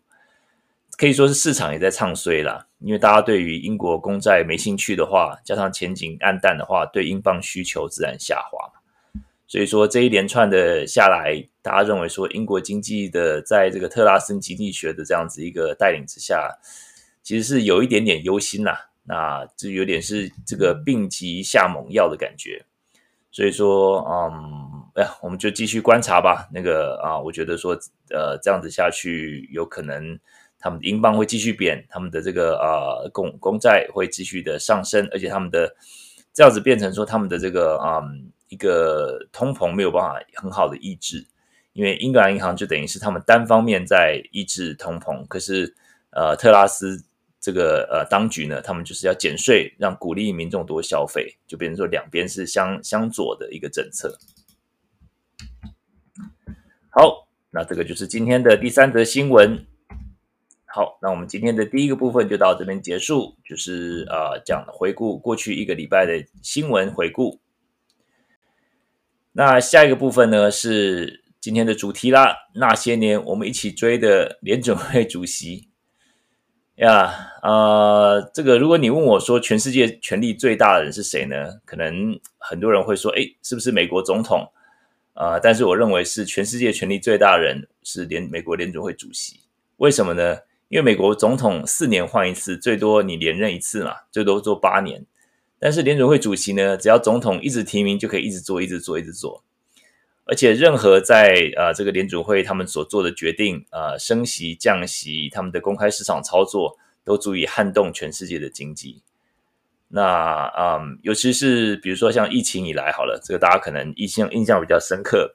[0.99, 2.67] 可以说是市场也在唱衰了。
[2.85, 8.81] 因为大家对于英国公债没兴趣的话，加上前景黯淡的话，对英镑需求自然下滑嘛。
[9.47, 16.51] 所以说这一连串的下来，大家认为说英国经济的在这个特拉斯经济学的这样子一个带领之下，
[17.23, 18.73] 其实是有一点点忧心呐。
[19.05, 22.64] 那这有点是这个病急下猛药的感觉。
[23.31, 24.33] 所以说，嗯，
[24.95, 26.49] 哎呀，我们就继续观察吧。
[26.53, 27.73] 那个啊，我觉得说，
[28.11, 30.18] 呃，这样子下去，有可能
[30.62, 35.75] 他们的英镑会继续贬，他们的这个啊公公债会继续的上升，而且他们的
[36.33, 38.01] 这样子变成说，他们的这个啊
[38.48, 41.27] 一个通膨没有办法很好的抑制，
[41.72, 45.75] 因为英格兰银行就等于是他们单方面在抑制通膨，可是
[46.12, 47.05] 呃特拉斯。
[47.44, 54.16] 这个呃，当局呢，他们就是要减税，让鼓励民众多消费，就变成说两边是相相左的一个政策。
[56.90, 59.66] 好，那这个就是今天的第三则新闻。
[60.75, 67.39] 好，那我们今天的第一个部分就到这边结束，就是呃，讲回顾过去一个礼拜的新闻回顾。
[69.33, 75.69] 那下一个部分呢，是今天的主题啦，那些年我们一起追的联准会主席。
[76.77, 81.61] 呀，呃，这个如果你问我说全世界权力最大的人是谁呢？
[81.67, 84.51] 可能很多人会说，诶，是不是美国总统？
[85.13, 89.39] 呃，但是我认为是全世界权力最大的人是联美国联准会主席。
[89.77, 90.39] 为什么呢？
[90.73, 95.05] 因为美国总统四年换一次，最多你连任一次嘛，最多做八年。
[95.59, 99.45] 但是联准会主席呢，只要总统一直提名，就可以一直做，一直做，一直做。
[100.25, 109.03] 而且，任何在呃这个联准会他们所做的决定，呃升息、降息，他们的公开市场操作，都足以撼动全世界的经济。
[109.89, 115.35] 那嗯，尤其是比如说像疫情以来，好了，这个大家可能印象印象比较深刻。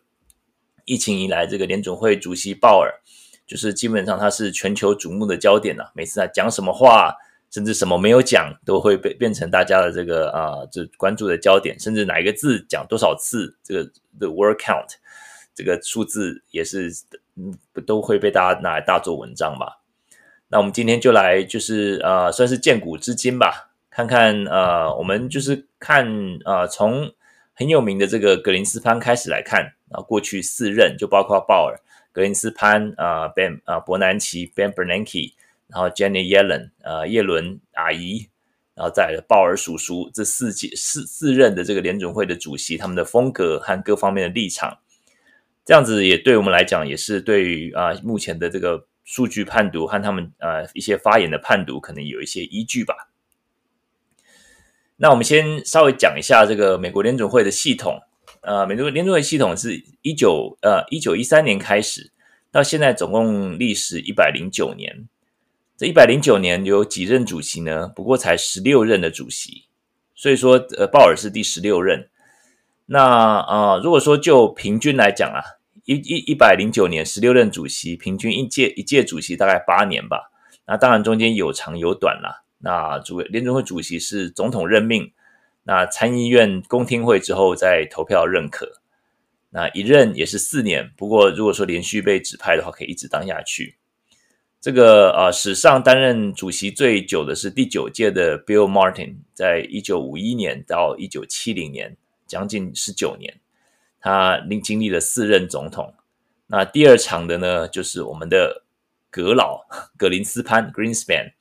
[0.85, 3.01] 疫情以来，这个联准会主席鲍尔，
[3.47, 7.15] 就是基本上他是全球瞩目的焦点呐，每次他讲什么话。
[7.49, 11.79] 甚至什么没有讲都会被变成大家的这个啊，这关注的焦点。
[11.79, 14.95] 甚至哪一个字讲多少次，这个 the word count
[15.55, 16.91] 这个数字也是
[17.37, 19.79] 嗯，都会被大家拿来大做文章吧。
[20.49, 26.05] 那我们今天就来就是呃，算是见古知今吧，看看呃，我们就是看
[26.43, 27.13] 呃，从
[27.53, 31.79] 很有名的这个格林斯潘开始来看，然后过去四任就包括鲍尔、
[32.17, 35.33] 格林斯潘啊、Ben 啊、伯南奇、Ben Bernanke，
[35.67, 38.27] 然后 Janet Yellen 啊、耶伦阿姨，
[38.73, 44.79] 然后再鲍尔叔叔这四届四四任的这个联准会的主席，他们的风格和各方面的立场，
[45.63, 53.11] 这样子也对我们来讲，也是对于啊目前的这个数据判读和他们呃一些发言的判读，可能有一些依据吧。
[54.95, 58.01] 那我们先稍微讲一下这个美国联准会的系统。
[58.47, 62.13] 呃，美国联准会系统是一九呃一九一三年开始，
[62.49, 65.09] 到现在总共历时一百零九年。
[65.75, 67.91] 这一百零九年有几任主席呢？
[67.93, 69.65] 不过才十六任的主席，
[70.15, 72.07] 所以说呃，鲍尔是第十六任。
[72.85, 75.43] 那啊、呃，如果说就平均来讲啊，
[75.83, 80.31] 一一一百零九年十六任主席，平均一届一届主席大概八年吧。
[80.65, 82.45] 那当然中间有长有短啦。
[82.59, 85.11] 那主联准会主席是总统任命，
[85.67, 88.79] 那参议院公听会之后再投票认可。
[89.49, 93.75] 那一任也是四年，不过如果说连续被指派的话，可以一直当下去。
[94.61, 103.41] 这个呃，史上担任主席最久的是第九届的 Bill Martin，在一九五一年到一九七零年，将近十九年，
[103.99, 105.93] 他经经历了四任总统。
[106.47, 108.63] 那第二长的呢，就是我们的
[109.11, 109.65] 葛老
[109.97, 111.33] 格林斯潘 Greenspan。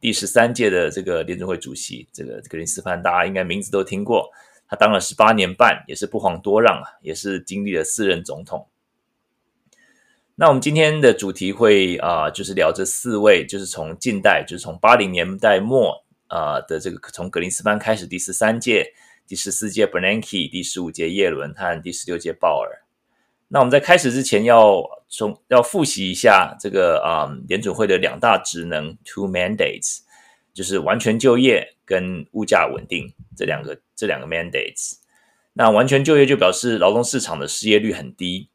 [0.00, 4.30] 第十三届的这个联准会主席，这个格林斯潘，大家应该名字都听过。
[4.68, 8.68] 他当了十八年半，也是不遑多让啊，也是经历了四任总统。
[10.34, 18.92] 那我们今天的主题会啊、就是聊这四位，就是从近代，就是从八零年代末啊、的这个从格林斯潘开始，第十三届、
[19.26, 22.84] 第十四届 Bernanke，第十五届叶伦和第十六届鲍尔。
[23.48, 30.00] 那我们在开始之前要从要复习一下这个啊、联准会的两大职能 two mandates，
[30.52, 34.98] 就是完全就业跟物价稳定这两个这两个 mandates。
[35.54, 38.50] 那完全就业就表示劳动市场的失业率很低，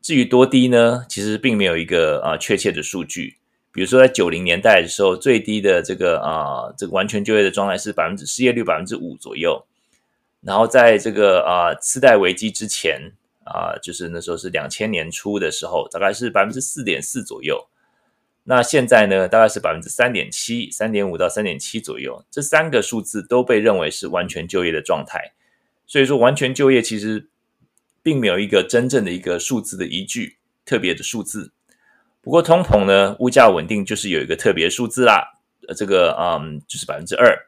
[0.00, 1.04] 至于多低呢？
[1.08, 3.38] 其实并没有一个啊确切的数据。
[3.72, 9.66] 比如说在九零年代的时候，最低的这个啊这个完全就业的状态是百分之失业率百分之五左右，
[10.42, 13.12] 然后在这个啊次贷危机之前。
[13.52, 17.68] 啊，就是那时候是两千年初的时候，大概是百分之四点四左右。
[18.44, 22.24] 那现在呢，大概是百分之三点七、三点五到三点七左右。
[22.30, 25.34] 这三个数字都被认为是完全就业的状态。
[25.86, 27.28] 所以说，完全就业其实
[28.02, 31.52] 并没有一个真正的一个数字的依据，特别的数字。
[32.22, 35.40] 不过通膨呢，物价稳定就是有一个特别数字啦。
[35.66, 37.47] 呃，这个嗯，就是百分之二。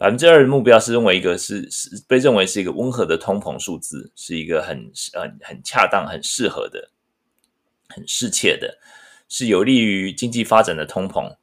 [0.00, 6.90] 百分之二的目标是认为一个是是被认为是一个温和的通膨数字，是一个很呃很恰当、很适合的、
[7.86, 8.78] 很适切的，
[9.28, 11.36] 是有利于经济发展的通膨。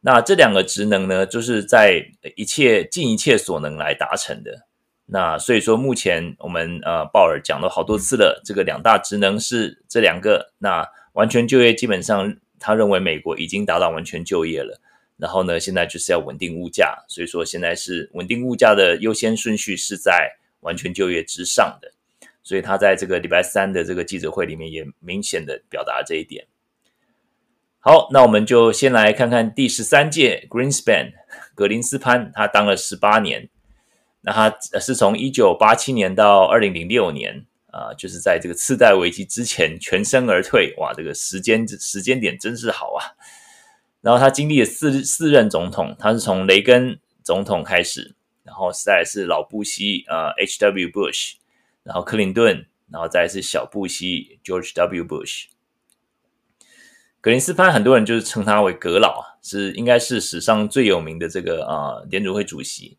[0.00, 4.66] 那这两个职能呢，就是在一切尽一切所能来达成的。
[5.06, 10.52] 那所以说，目前我们呃鲍尔讲了好多次了，这个两大职能是这两个。
[10.58, 14.80] 那完全就业基本上他认为美国已经达到完全就业了。
[15.20, 20.30] 然后呢，现在就是要稳定物价，所以说现在是稳定物价的优先顺序是在
[20.60, 21.92] 完全就业之上的，
[22.42, 26.46] 所以他在这个礼拜三的这个记者会里面也明显的表达这一点。
[27.78, 31.12] 好，那我们就先来看看第十三届 Greenspan
[31.54, 33.48] 格林斯潘，他当了十八年，
[34.22, 43.14] 那他是从一九八七年到二零零六年啊、就是在这个次贷危机之前全身而退，哇，这个时间时间点真是好啊。
[44.00, 50.88] 然后他经历了四四任总统，他是从雷根总统开始，然后再来是老布希，呃，H.W.
[50.88, 51.34] Bush，
[51.82, 55.04] 然后克林顿，然后再是小布希，George W.
[55.04, 55.44] Bush。
[57.20, 62.96] 格林斯潘很多人就是称他为葛老，是应该是史上最有名的这个啊联储会主席。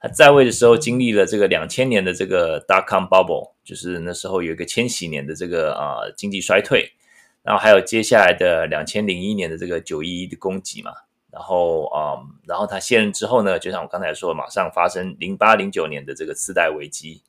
[0.00, 6.92] 他在位的时候经历了这个两千年的这个 Dot-com Bubble，就是那时候有一个千禧年的这个啊经济衰退。
[7.42, 10.92] 然后还有接下来的两千零一年的这个九一一的攻击嘛，
[11.30, 17.22] 然后嗯，然后他卸任之后呢，就像我刚才说，马上发生零八零九年的这个次贷危机。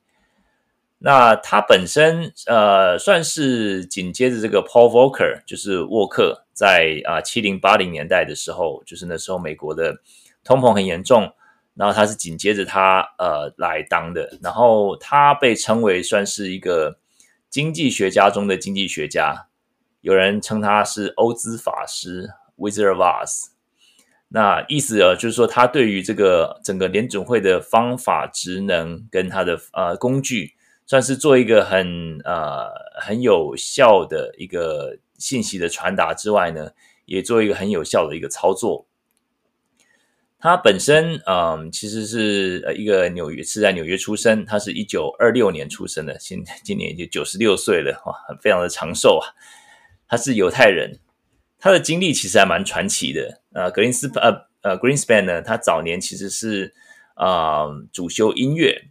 [0.98, 9.96] 那他本身呃算是紧接着这个 Paul Volcker，就是沃克，在啊七零八零年代的时候，就是那时候美国的
[10.44, 11.32] 通膨很严重，
[11.74, 16.98] 然后他是紧接着他呃来当的，然后他被称为算是一个
[17.50, 19.48] 经济学家中的经济学家。
[20.04, 22.28] 有人称他是欧兹法师
[22.58, 23.46] （Wizard of Oz），
[24.28, 30.52] 那意思啊，就是说他对于这个整个联准会的方法、职能跟他的呃工具，
[30.84, 32.68] 算是做一个很呃
[33.00, 36.72] 很有效的一个信息的传达之外呢，
[37.06, 38.86] 也做一个很有效的一个操作。
[40.38, 49.32] 他本身嗯，其实是呃一个纽约是在纽约出生，他是一九二六年出生的，现今年已经九十六岁了，哇，非常的长寿啊。
[50.08, 50.98] 他是犹太人，
[51.58, 53.40] 他的经历其实还蛮传奇的。
[53.52, 56.74] 呃，格林斯呃呃 Greenspan 呢，他早年其实是
[57.14, 58.90] 啊、呃、主修音乐，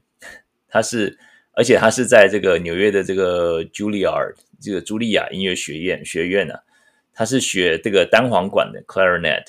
[0.67, 1.17] 他是
[1.53, 6.55] 而且他是在这个纽约的这个 Julia 这个茱莉亚音乐学院学院呢、
[7.13, 9.43] 他是学这个单簧管的 Clarinet。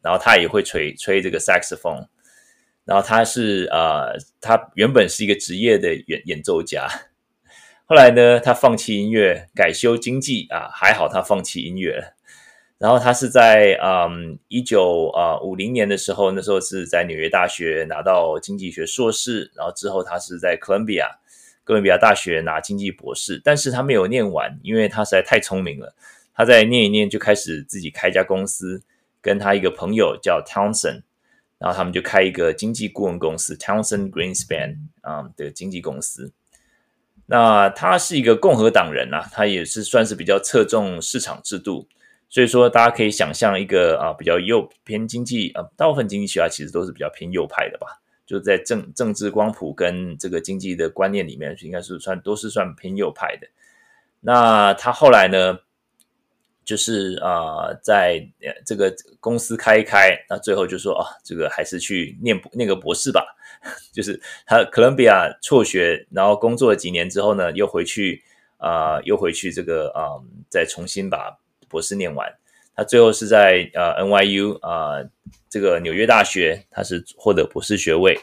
[0.00, 2.06] 然后他也会吹吹这个 saxophone，
[2.84, 6.88] 然后他是呃，他原本是一个职业的演演奏家，
[7.88, 12.14] 后来呢，他放弃音乐，改修经济啊，还好他放弃音乐了。
[12.76, 21.08] 然后他是在嗯一九啊五零年的时候，那时候是在纽约大学拿到经济学硕士，然后之后他是在哥伦比亚
[21.64, 25.94] 哥伦比亚大学拿经济博士，但是他没有念完，因为他实在太聪明了，
[26.34, 28.82] 他在念一念就开始自己开一家公司。
[29.20, 31.02] 跟他一个朋友叫 Townsend，
[31.58, 36.32] 然后他们就开一个经济顾问公司 Townsend Greenspan 啊、的经纪公司。
[37.30, 41.86] 那他是一个共和党人啊，他也是算是比较侧重市场制度，
[42.28, 53.46] 所以说大家可以想象一个啊比较右偏经济啊，大部分经济学家其实都是比较偏右派的吧，就在政政治光谱跟这个经济的观念里面，应该是算都是算偏右派的。
[54.20, 55.58] 那他后来呢？
[56.64, 58.22] 就是啊、在
[58.66, 63.24] 这个公司开一开，那最后就说啊，这个还是去念念个博士吧。
[63.92, 68.22] 就是他哥伦比亚辍学，然后工作了几年之后呢，又回去
[68.58, 71.38] 啊、又回去这个啊、再重新把
[71.68, 72.28] 博士念完。
[72.74, 75.02] 他最后是在呃 NYU 啊、
[75.48, 78.18] 这个纽约大学，他是获得博士学位。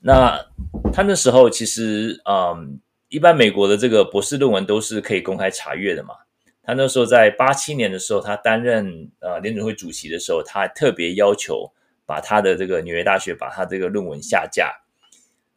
[0.00, 0.46] 那
[0.92, 2.68] 他那时候其实啊、呃，
[3.08, 6.14] 一般美国的这个博士论文都是可以公开查阅的嘛。
[6.62, 11.70] 他那时候在八七年的时候，他担任呃联准会主席的时候，他特别要求
[12.10, 14.74] 把他的这个纽约大学把他这个论文下架。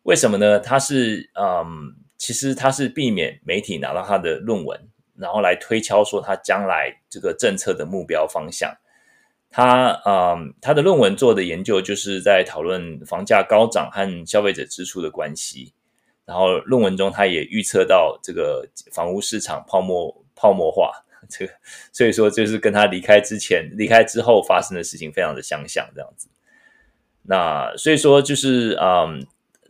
[0.03, 0.59] 为什么呢？
[0.59, 4.79] 他是嗯，其实他是避免媒体拿到他的论文，
[5.17, 8.71] 然后来推敲说他将来这个政策的目标方向。
[9.49, 15.73] 他嗯，他的论文做的研究就是在讨论房价高涨和消费者支出的关系。
[16.25, 20.23] 然后论文中他也预测到这个房屋市场泡沫。
[20.35, 20.91] 泡沫化，
[21.29, 21.53] 这个
[21.93, 26.27] 所以说就是跟他离开之前、离开之后发生的事情非常的相像，这样子。
[27.23, 29.25] 那所以说就是嗯，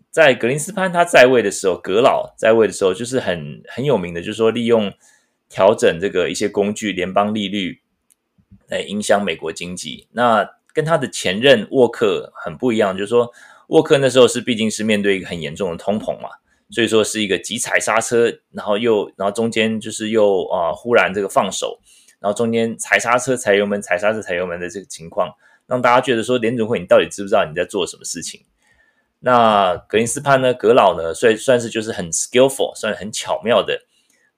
[0.10, 4.92] 在格林斯潘他在位的时候，格老在位的时候，就是很很有名的，就是说利用
[5.50, 7.82] 调整这个一些工具，联邦利率
[8.68, 10.08] 来影响美国经济。
[10.12, 13.32] 那跟他的前任沃克很不一样，就是说
[13.68, 16.30] 沃克那时候是毕竟是面对一个很严重的通膨嘛。
[16.70, 21.80] 所以说是一个急踩刹车，然后又然后中间就是又啊、忽然这个放手，
[22.20, 25.30] 然后中间踩刹车踩油门踩刹车踩油门的这个情况，
[25.68, 28.42] 让大家觉得说联准会你到底知不知道你在做什么事情？
[29.20, 33.82] 那格林斯潘呢，格老呢，算算是就是很 skillful，算很巧妙的，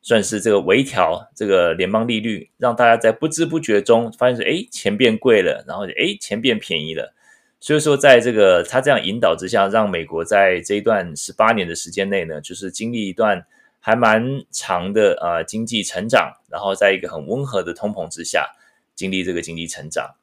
[0.01, 7.15] 算是这个微调这个联邦利率，让大家在不知不觉中发现说，哎，钱变贵了，然后哎，钱变便宜了。
[7.59, 13.43] 所以说，在这个他这样引导之下，让美国在这一段十八年的时间内呢，就是经历一段
[13.79, 18.47] 还蛮长的呃经济成长，然后在一个很温和的通膨之下，
[18.93, 20.13] 经历这个经济成长。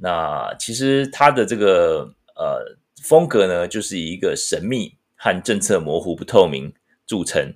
[0.00, 6.72] 那其实他的这个呃风格呢，就是以一个神秘和政策模糊不透明
[7.06, 7.52] 著称。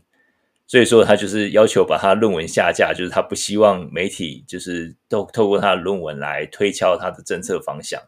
[0.67, 8.01] 所以说，他就是要求把他论文下架，就是他不希望媒体就是透透过他的论文来推敲他的政策方向。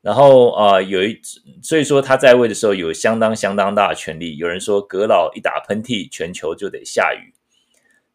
[0.00, 1.20] 然后啊、有一
[1.60, 4.36] 所以说他在位的时候有相当相当大的权力。
[4.36, 7.34] 有人说阁老一打喷嚏，全球就得下雨。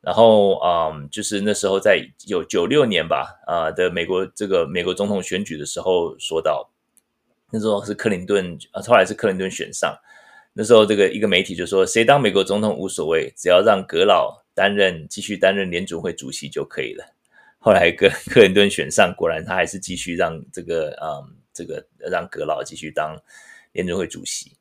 [0.01, 6.69] 然后啊、就是那时候在有九六年吧啊、的美国这个美国总统选举的时候说到，
[7.51, 9.95] 那时候是克林顿啊，后来是克林顿选上。
[10.53, 17.05] 那时候这个一个媒体就说，谁当美国总统无所谓，只要让格老担任继续担任联准会主席就可以了。
[17.59, 21.17] 后来克 克林顿选上，果然他还是继续让这个啊。
[21.17, 23.13] 呃这个让格老继续当
[23.73, 24.53] 联准会主席。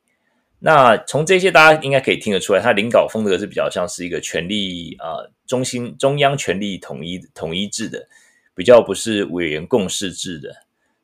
[0.62, 8.06] 那从这些大家应该可以听得出来，他领导风格是比较像是一个权力啊、中心中央权力统一统一制的，
[8.54, 10.54] 比较不是委员共识制的。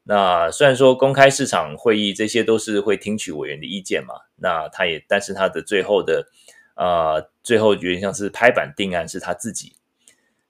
[0.05, 6.29] 那虽然说公开市场会议这些都是会听取委员的意见嘛，那他也但是他的最后的
[6.75, 9.73] 啊、最后有点像是拍板定案是他自己。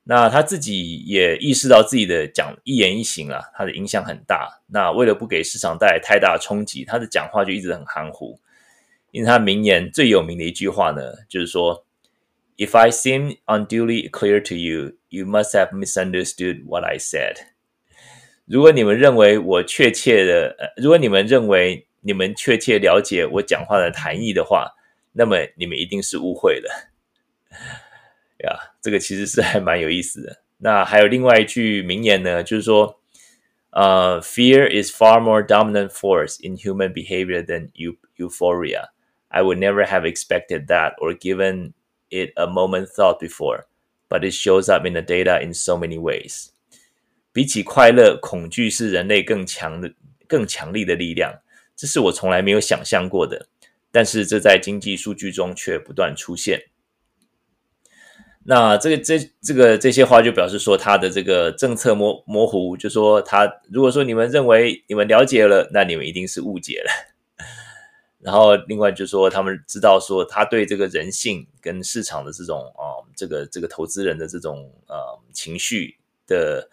[0.03, 4.61] 那他自己也意识到自己的讲一言一行啊，他的影响很大。
[4.67, 8.41] 那为了不给市场带来太大的冲击，他的讲话就一直很含糊。
[9.17, 11.87] 因为他名言最有名的一句话呢，就是说
[12.59, 17.37] ：“If I seem unduly clear to you, you must have misunderstood what I said。”
[18.45, 24.73] 如果你们认为我确切的，呃，如果你们认为你们确切了解我讲话的含义的话，
[25.13, 26.91] 那么你们一定是误会了。
[28.45, 30.43] 呀，这个其实是还蛮有意思的。
[30.59, 33.01] 那还有另外一句名言呢，就是说，
[33.71, 37.71] 呃，Fear is far more dominant force in human behavior than
[38.19, 38.91] euphoria.
[39.29, 41.73] I would never have expected that or given
[42.11, 43.65] it a moment thought before,
[44.09, 46.51] but it shows up in the data in so many ways.
[47.33, 49.93] 比起快乐，恐惧是人类更强的、
[50.27, 51.41] 更强力的力量。
[51.75, 53.49] 这是我从来没有想象过的，
[53.91, 56.63] 但是这在经济数据中却不断出现。
[58.45, 67.16] 那这个、这、这个这些话就表示说，他的这个政策模模糊，就说他如果说你们认为你们了解了，那你们一定是误解了。
[68.27, 74.97] 然后另外就是说，他们知道说他对这个人性跟市场的这种啊、这个这个投资人的这种呃
[75.33, 75.97] 情绪
[76.27, 76.69] 的。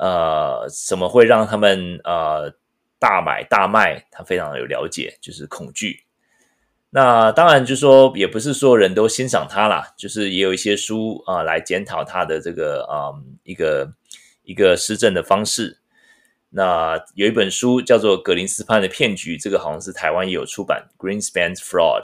[0.00, 2.54] 呃，什么会让他们呃
[3.00, 4.06] 大买大卖？
[4.12, 6.04] 他非常有了解，就是恐惧。
[6.90, 13.10] 那当然，就是说也不是所有人都欣赏他啦，就是也有一些书啊、来检讨他的这个啊、
[13.42, 13.92] 一个
[14.44, 15.78] 一个施政的方式。
[16.50, 22.02] 那有一本书叫做《格林斯潘的骗局》，这个好像是台湾也有出版，《Greenspan's Fraud》。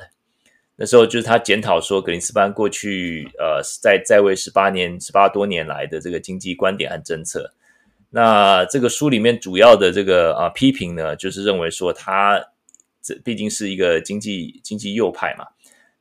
[0.76, 7.54] 那时候就是他检讨说，格林斯潘过去呃在在位十八年十八多年来的这个经济观点和政策。
[8.10, 12.44] 那这个书里面主要的这个啊批评呢，就是认为说他
[13.00, 15.46] 这毕竟是一个经济经济右派嘛，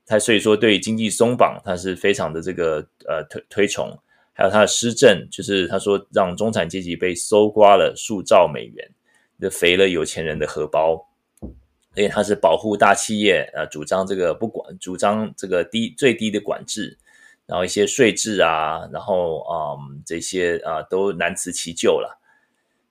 [0.06, 3.96] 他所以说对经济松绑他是非常的这个呃推推崇，
[4.34, 8.92] 还有他的施政，就是他说让中产阶级被搜刮了数兆美元，
[9.40, 11.08] 就肥了有钱人的荷包，
[11.42, 16.98] 而且他是保护大企业，呃，主张这个不管主张这个低最低的管制。
[17.46, 22.18] 然后一些税制啊，然后嗯，这些啊都难辞其咎了。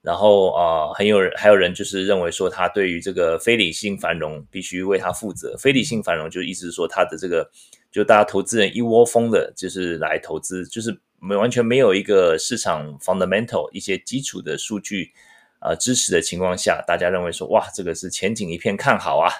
[0.02, 5.56] 然后啊，很有人还有人就是认为说，他对于这个非理性繁荣必须为他负责。
[5.56, 7.50] 非理性繁荣就意思是说，他的这个
[7.90, 15.12] 就大家投资人一窝蜂的，就是来投资，就是没完全没有一个市场 fundamental 一些基础的数据
[15.60, 19.30] 啊支持的情况下，大家认为说，哇，这个是前景一片看好啊，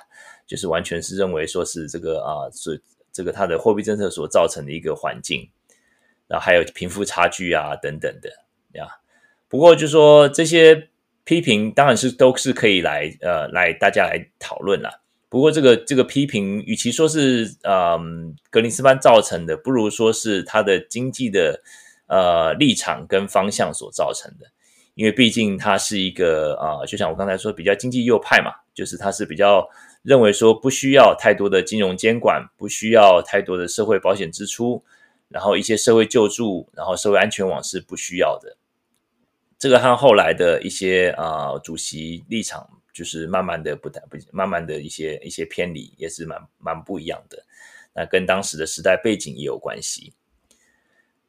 [0.47, 2.83] 就是完全是认为说是这个啊是。
[3.15, 5.47] 这个它的货币政策所造成的一个环境，
[6.29, 8.31] 然后还有贫富差距啊等等的
[8.73, 8.87] 呀。
[9.49, 10.89] 不过就说这些
[11.23, 15.02] 批评当然是都是可以来呃来大家来讨论啦。
[15.33, 21.63] 不过这个这个批评与其说是嗯格林斯潘造成的，不如说是他的经济的
[22.07, 24.47] 呃立场跟方向所造成的。
[24.95, 29.67] 因为毕竟他是一个啊、就像我刚才说比较经济右派嘛，就是他是比较。
[30.03, 34.83] 认为说不需要太多的金融监管，不需要太多的社会保险支出，
[35.29, 38.57] 然后一些社会救助，然后社会安全网是不需要的。
[39.61, 47.43] 这个和后来的一些啊、主席立场就是慢慢的不太不慢慢的一些一些偏离，也是蛮蛮不一样的。
[47.95, 50.13] 那跟当时的时代背景也有关系。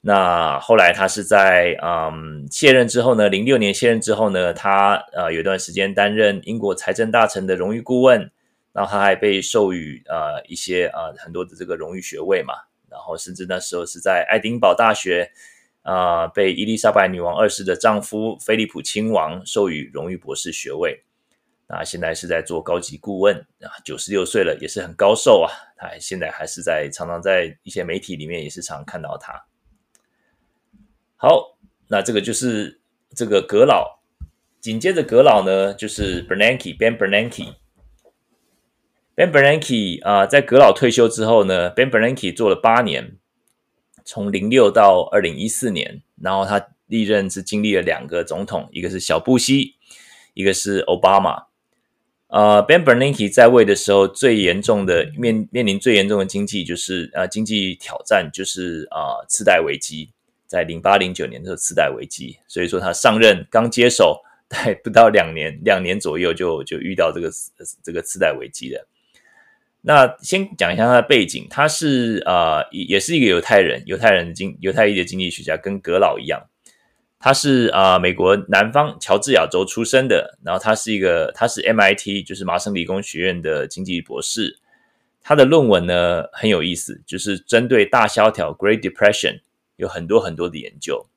[0.02, 8.32] 那后来他是在嗯卸任之后呢，零六年卸任之后呢，他呃有段时间担任英国财政大臣的荣誉顾问。
[8.74, 12.56] 然后他还被授予呃一些呃很多的这个荣誉学位嘛，
[12.90, 15.32] 然后甚至那时候是在爱丁堡大学
[15.84, 21.04] 啊、被伊丽莎白女王二世的丈夫菲利普亲王授予荣誉博士学位。
[21.68, 25.50] 那现在是在做高级顾问啊，九十六岁了也是很高寿啊。
[25.78, 29.46] 他现在还是在常常在一些媒体里面也是常看到他。
[31.16, 31.58] 好，
[31.88, 32.82] 那这个就是
[33.16, 34.02] 这个阁老，
[34.60, 37.56] 紧接着阁老呢就是 Bernanke Ben Bernanke。
[39.16, 43.18] Ben Bernanke 啊，在阁老退休之后呢，Ben Bernanke 做了八年，
[44.04, 49.76] 从零六到二零一四年，然后他历任是经历了两个总统，一个是小布希，
[50.34, 51.46] 一个是奥巴马。
[52.34, 60.10] 呃，Ben Bernanke 在位的时候，最严重的面面临最严重的经济就是呃经济挑战就是啊、次贷危机，
[60.48, 64.20] 在零八零九年的时候次贷危机，所以说他上任刚接手，
[64.50, 67.30] 还不到两年，两年左右就就遇到这个
[67.84, 68.88] 这个次贷危机了。
[69.82, 76.42] 那先讲一下他的背景，他是呃也是一个犹太人，犹太人经犹太裔的经济学家，跟格老一样，
[77.26, 84.60] 他是啊、美国南方乔治亚州出生的，然后他是一个他是 MIT 就是麻省理工学院的经济博士，
[85.22, 89.40] 他的论文呢很有意思，就是针对大萧条 Great Depression
[89.78, 91.08] 有很多很多的研究，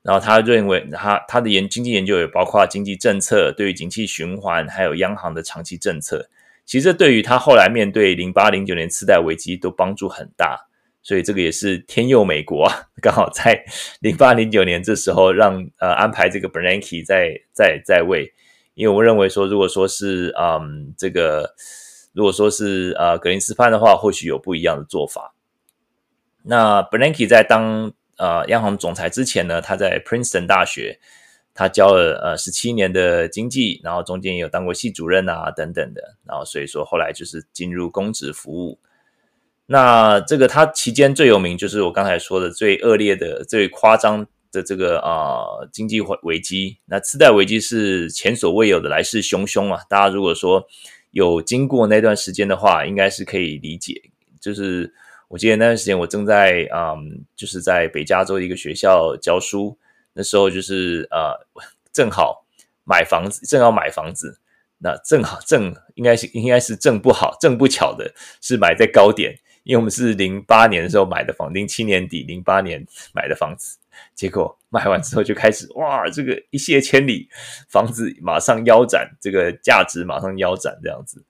[0.00, 6.30] 然后他认为他他的研经济研究也包括经济政策对于景气循环，还有央行的长期政策。
[6.64, 10.66] 其实这对于他后来面对零八零九年次贷危机都帮助很大，
[11.06, 13.64] 所以这个也是天佑美国啊，刚好在
[14.00, 18.34] 零八零九年这时候让呃安排这个 Bernanke 在在在位，
[18.74, 21.54] 因为我认为说，如果说是嗯这个
[22.12, 25.32] 如果说是呃格林斯潘的话，或许有不一样的做法。
[26.42, 30.98] 那 Bernanke 在当呃央行总裁之前呢，他在 Princeton 大学
[31.54, 38.80] 他教了呃十七年的经济，然后中间也有当过系主任啊等等的，然后所以说后来就是进入公职服务。
[39.66, 46.78] 那这个他期间最有名就是我刚才说的最恶劣的、最夸张的这个啊、经济危机。
[46.86, 49.82] 那次贷危机是前所未有的来势汹汹啊！
[49.88, 50.64] 大家如果说
[51.10, 54.00] 有经过那段时间的话，应该是可以理解。
[54.40, 54.94] 就是
[55.26, 59.76] 我记得那段时间我正在嗯，就是在北加州一个学校教书，
[60.12, 61.34] 那时候就是呃
[61.92, 62.46] 正好
[62.84, 64.38] 买房子，正要买房子，
[64.78, 69.36] 那正好正应该是应该是正不好，正不巧的是买在高点。
[69.66, 73.76] 因为我们是零八年的时候买的房，零七年底零八年买的房子，
[74.14, 77.28] 结果买完之后就开始哇，这个一泻千里，
[77.68, 81.24] 房子马上腰斩，这个价值马上腰斩这样子。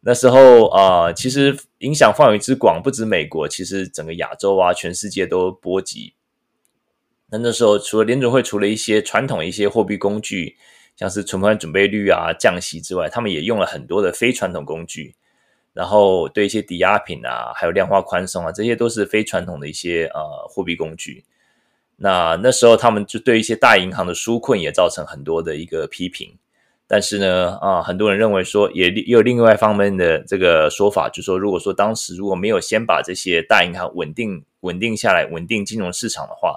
[0.00, 6.14] 那时候啊、其实影响范围之广，不止美国，其实整个亚洲啊，全世界都波及。
[7.30, 10.56] 那那时候除了联准会，除了一些传统一些货币工具，
[10.96, 15.14] 像是存款准备率啊、降息之外，他们也用了很多的非传统工具。
[15.76, 21.22] 然后对一些抵押品啊，还有量化宽松啊，这些都是非传统的一些呃货币工具。
[21.96, 26.38] 那那时候他们就对一些大银行的纾困也造成很多的一个批评。
[26.88, 36.56] 但是呢，啊，很多人认为说，也也有另外一方面的这个说法，就是说，如果说当时如果没有先把这些大银行稳定稳定下来，稳定金融市场的话，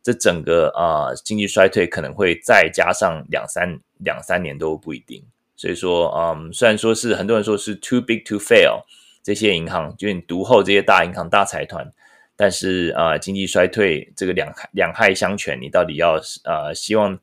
[0.00, 5.24] 这整个啊经济衰退可能会再加上两三两三年都不一定。
[5.64, 8.82] 所以说，嗯，虽然说是很多人说是 too big to fail，
[9.22, 11.90] 这些银行就你独后这些大银行大财团，
[12.36, 17.18] 但是啊、经济衰退这个两两害相权，你到底要呃希望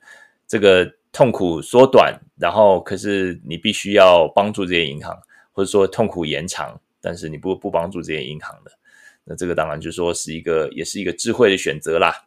[0.47, 5.15] 这个痛苦缩短，然后可是你必须要帮助这些银行，
[5.51, 8.71] 或者说痛苦延长，但是你不不帮助这些银行的，
[9.23, 12.25] 那这个当然就说是一个也是一个智慧的选择啦。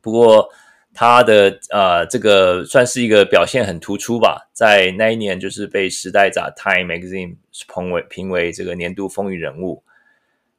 [0.00, 0.48] 不过。
[0.94, 7.36] 他的呃，这个算是一个表现很突出吧，在那一年就是被《时代》杂 （Time Magazine）
[7.66, 9.82] 评为评为这个年度风云人物。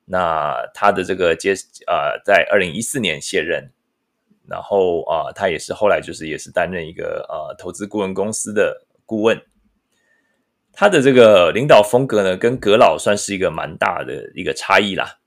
[0.06, 1.54] 那他的这个接
[1.86, 3.70] 呃，在二零一四年卸任，
[4.48, 9.40] 然后啊、呃，他也是后来就是也是担任一个呃投资顾问公司的顾问。
[10.74, 15.20] 他的这个领导风格呢，跟葛老算是一个蛮大的一个差异啦。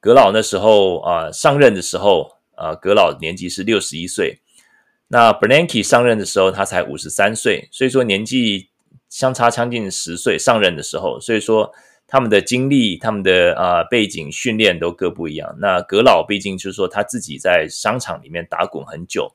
[0.00, 4.38] 葛老那时候啊、呃、上任的时候，呃，葛老年纪是六十一岁。
[5.12, 8.68] 那 Bernanke 上任的时候，他才五十三岁，所以说年纪
[9.08, 10.38] 相差将近十岁。
[10.38, 11.72] 上任的时候，所以说
[12.06, 15.56] 他们的经历、他们的啊、背景、训练都各不一样。
[15.58, 19.34] 那葛老毕竟就是说他自己在商场里面打滚很久，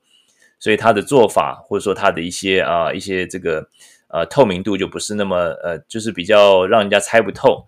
[0.60, 3.68] 所以他的做法或者说他的一些啊、一些这个
[4.08, 7.66] 呃透明度就不是那么呃，就是比较让人家猜不透。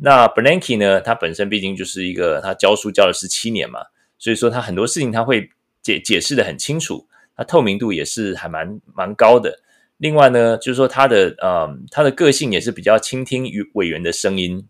[0.00, 3.80] 那 Bernanke 呢，他本身毕竟就是一个他教书教了十七年嘛，
[4.16, 5.50] 所以说他很多事情他会
[5.82, 7.07] 解解释得很清楚。
[7.38, 9.62] 他透明度也是还蛮蛮高的。
[9.96, 14.68] 另外呢，就是说他的呃，他的个性也是比较倾听与委员的声音，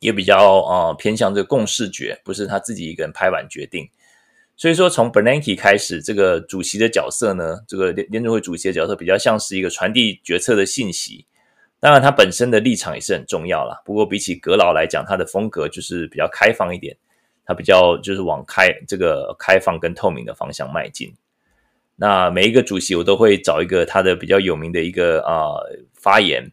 [0.00, 3.88] 也比较呃偏向这个共视觉，不是他自己一个人拍板决定。
[4.56, 11.26] 所以说，从 Bernanke 开始，这个主席的角色呢，这个联联准会主席的角色比较像是一个传递决策的信息。
[11.78, 13.80] 当然，他本身的立场也是很重要啦。
[13.84, 16.96] 不过，比起阁老来讲，他的风格就是比较开放一点，
[17.44, 21.14] 他比较就是往开这个开放跟透明的方向迈进。
[22.00, 25.58] 那每一个主席我都会找一个他的比较有名的一个啊、
[25.94, 26.52] 发言。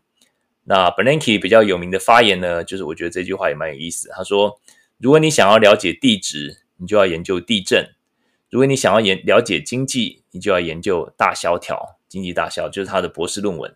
[0.63, 4.09] 那 Bernanke 比较有名的发言呢，就是我觉得这句话也蛮有意思。
[4.09, 4.59] 他说
[4.97, 7.83] ：“如果你想要了解地质，你就要研究地震；
[8.49, 11.99] 如果你想要研了解经济，你就要研究大萧条。
[12.07, 13.75] 经济大萧就是他的博士论文。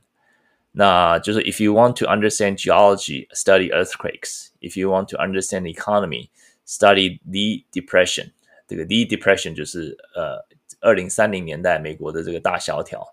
[0.71, 4.47] 那就是 If you want to understand geology, study earthquakes.
[4.59, 6.29] If you want to understand economy,
[6.65, 8.31] study the depression。
[8.67, 10.49] 这个 the depression 就是呃。”
[10.81, 13.05] 二零三零年代美国的这个大萧条，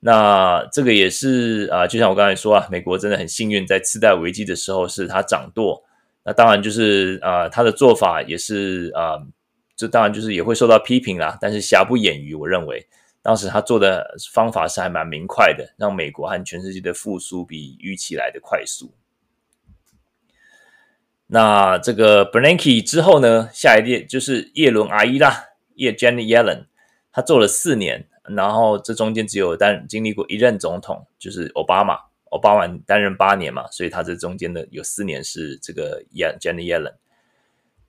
[0.00, 5.84] 那这个也是啊，就像我刚才说啊，美国真的很幸运，在次贷危机的时候是他掌舵。
[6.22, 9.18] 那当然就是啊，他的做法也是啊，
[9.76, 11.38] 这当然就是也会受到批评啦。
[11.40, 12.86] 但是瑕不掩瑜，我认为
[13.22, 18.94] 当时他做的方法是还蛮明快的，让美国和全世界的复苏比预期来的快速。
[21.26, 25.44] 那这个 Bernanke 之后呢，下一届就是耶伦阿姨啦，
[25.76, 26.69] 耶 Jenny Yellen。
[27.12, 31.98] 他做了四年，然后这中间只有担经历过一任总统，就是奥巴马。
[32.30, 36.94] 奥巴马担任八年嘛，所以他这中间的有四年是这个 Janet Yellen。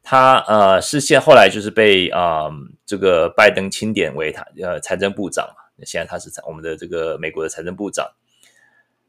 [0.02, 2.50] 他呃是现后来就是被啊、
[2.84, 8.12] 这个拜登钦点为他呃财政部长嘛，现在他是我们的这个美国的财政部长。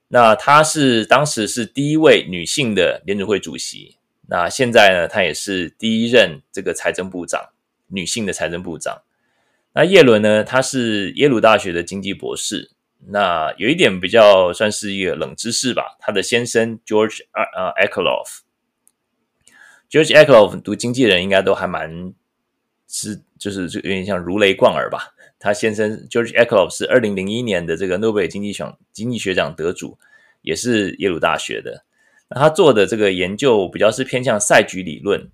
[0.08, 3.96] 那他是当时是第一位女性的联准会主席，
[4.28, 7.42] 那现在呢，他也是第一任这个财政部长，
[7.86, 9.00] 女性的财政部长。
[9.75, 12.73] 那叶伦呢，他是耶鲁大学的经济博士。
[13.09, 22.14] 那有一点比较算是一个冷知识吧，他的先生 George 呃 Akerlof，George Akerlof 读经纪人应该都还蛮
[22.87, 25.12] 是就是就有点像如雷贯耳吧。
[25.41, 29.99] 他先生 George Akerlof 是二零零一年的这个诺贝尔经济奖经济学奖得主，
[30.43, 31.85] 也是耶鲁大学的。
[32.29, 35.29] 那他做的这个研究比较是偏向赛局理论。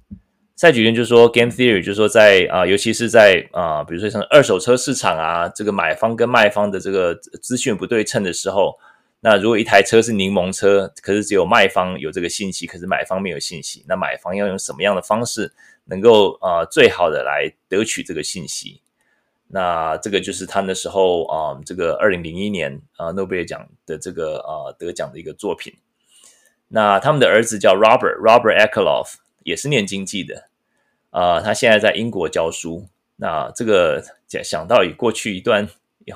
[0.59, 8.77] 赛局理论就是说 game theory，就是说在啊、尤其是在啊、比如说像二手车市场啊，这个买方跟卖方的这个资讯不对称的时候，
[9.21, 15.53] 那如果一台车是柠檬车，可是只有卖方有这个信息，可是买方没有信息，那买方要用什么样的方式
[15.85, 18.83] 能够啊、最好的来得取这个信息？
[19.47, 25.73] 那这个就是他那时候啊、这个二零零一年啊诺贝尔奖的这个啊、得奖的一个作品。
[26.67, 29.15] 那他们的儿子叫 Robert Robert Akerlof，
[29.49, 30.49] 也是念经济的，
[31.11, 32.87] 啊、他现在在英国教书。
[33.17, 35.69] 那这个讲想到以过去一段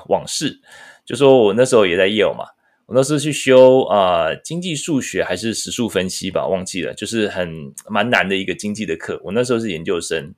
[0.07, 0.61] 往事，
[1.03, 2.45] 就说我那时候也在 Yale 嘛，
[2.85, 9.19] 我那时候去修啊、经济数学还是实数分析吧，忘记了，就是很蛮难的一个经济的课。
[9.25, 10.33] 我那时候是研究生。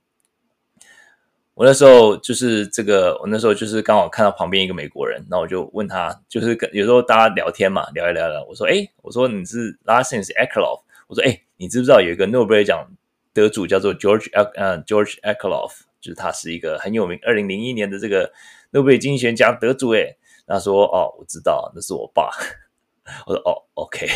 [1.54, 12.88] 我那时候就是这个，我那时候就是刚好看到旁边一个美国人，那我就问他，就是跟有时候大家聊天嘛，聊一聊聊，我说，诶，我说你是 last name 是 Akerlof，我说，诶，你知不知道有一个诺贝尔奖
[13.32, 18.32] 得主叫做 George 呃 George Akerlof，就是他是一个很有名，二零零一年的这个
[18.70, 22.30] 诺贝尔经济学奖得主，诶，他说，哦，我知道，那是我爸，
[23.26, 24.06] 我说，哦，OK，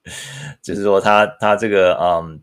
[0.62, 2.42] 就是说他他这个嗯。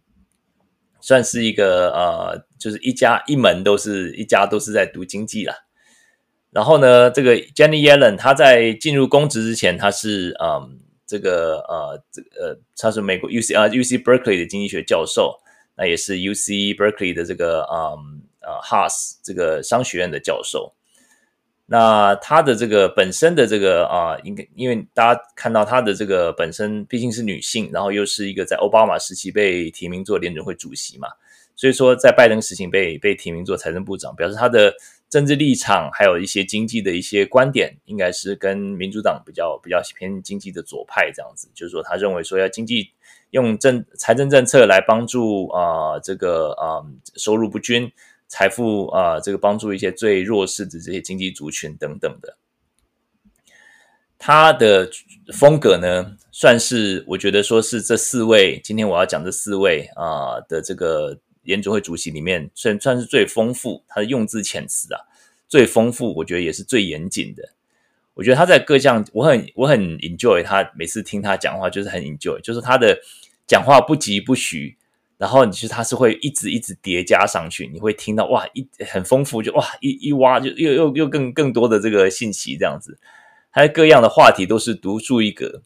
[1.02, 5.54] 算是一个呃，就是一家一门都是一家都是在读经济啦。
[6.50, 15.40] 然后呢，这个 Jenny Yellen 她在进入公职之前，她是嗯这个呃这呃他是美国 UC 啊 UC Berkeley 的经济学教授，
[15.76, 20.74] 那也是 UC Berkeley 的这个嗯呃 Haas 这个商学院的教授。
[21.68, 31.08] 那他的这个本身的这个啊，应该因为大家看到他的这个本身毕竟是女性，然后又是一个在奥巴马时期被提名做联准会主席嘛，
[31.56, 34.72] 所以说在拜登时期被被提名做财政部长，表示他的
[35.10, 42.92] 政治立场还有一些经济的一些观点，应该是跟民主党比较比较偏经济的左派这样子，就是说他认为说要经济
[43.32, 46.84] 用政财政政策来帮助啊、这个啊、
[47.16, 47.92] 收入不均。
[48.28, 52.36] 财富啊、这个帮助一些最弱势的这些经济族群等等的，
[54.18, 54.90] 他的
[55.32, 65.00] 风格呢，算是我觉得说是这四位今天我要讲这四位啊、的这个联准会主席里面，算算是最丰富，他的用字遣词啊
[65.48, 67.52] 最丰富，我觉得也是最严谨的。
[68.16, 72.98] 我觉得他在各项，我很我很 enjoy 他每次听他讲话，就是很 enjoy，就是他的
[73.48, 74.76] 讲话不疾不徐。
[75.18, 82.98] 然后你其实他是会一直一直叠加上去，你会听到哇一很丰富，就哇一一挖就又又又更更多的这个信息这样子，
[83.54, 85.62] 他的各样的话题都是独树一格。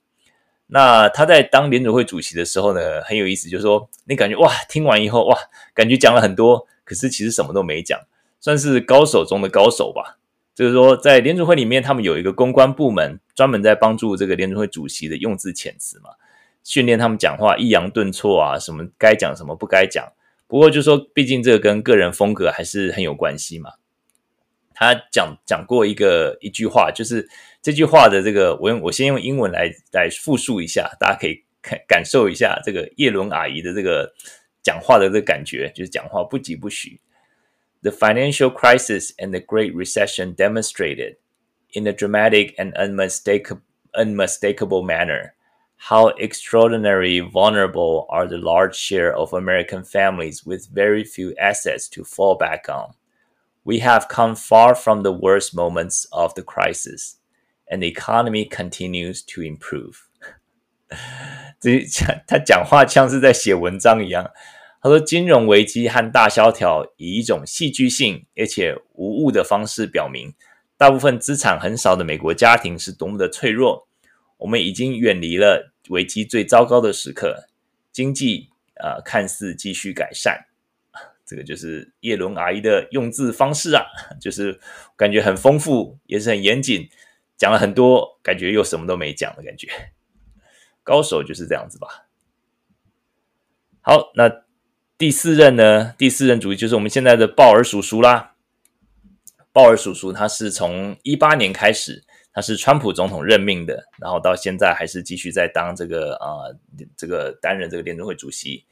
[0.71, 5.35] 那他在当联准会主席的时候呢，很有意思，就是说你感觉哇听完以后哇
[5.73, 7.99] 感觉讲了很多，可是其实什么都没讲，
[8.39, 10.19] 算是高手中的高手吧。
[10.53, 16.11] 就是说在联准会里面，他们有一个公关部门专门在帮助这个联准会主席的用字遣词嘛。
[16.63, 20.05] 训练他们讲话抑扬顿挫啊，什么该讲什么不该讲。
[20.45, 23.71] 不过就说，毕竟这个跟个人风格还是很有关系嘛。
[24.73, 27.27] 他讲讲过一个一句话，就是
[27.62, 34.12] 这句话的这个，我用我先用英文来来复述一下，大家可以看感受一下这个叶伦阿姨的这个
[34.62, 37.00] 讲话的这个感觉，就是讲话不疾不徐。
[37.82, 41.16] The financial crisis and the Great Recession demonstrated
[41.72, 43.60] in a dramatic and unmistakable
[43.92, 45.34] unmistakable manner.
[45.76, 52.04] How extraordinarily vulnerable are the large share of American families with very few assets to
[52.04, 52.94] fall back on.
[53.64, 57.17] We have come far from the worst moments of the crisis,
[57.69, 59.95] And the economy continues to improve.
[61.61, 61.85] 这
[62.27, 64.31] 他讲话像是在写文章一样。
[64.81, 70.33] 他说，金融危机和大萧条以一种戏剧性而且无误的方式表明，
[70.77, 73.87] 大部分资产很少的美国家庭是多么的脆弱。
[74.37, 77.49] 我们已经远离了危机最糟糕的时刻，
[77.91, 80.45] 经济、呃、看似继续改善，
[81.25, 83.83] 这个就是叶伦阿姨的用字方式啊，
[84.21, 84.57] 就是
[84.95, 86.89] 感觉很丰富，也是很严谨，
[87.39, 89.69] 讲了很多，感觉又什么都没讲的感觉，
[90.83, 92.07] 高手就是这样子吧。
[93.81, 94.43] 好，那
[94.97, 98.35] 第四任呢，第四任主席就是我们现在的鲍尔叔叔啦。
[99.51, 106.43] 鲍尔叔叔他是从一八年开始，他是川普总统任命的，然后到现在还是继续在当这个啊、
[106.97, 108.65] 这个担任这个联准会主席。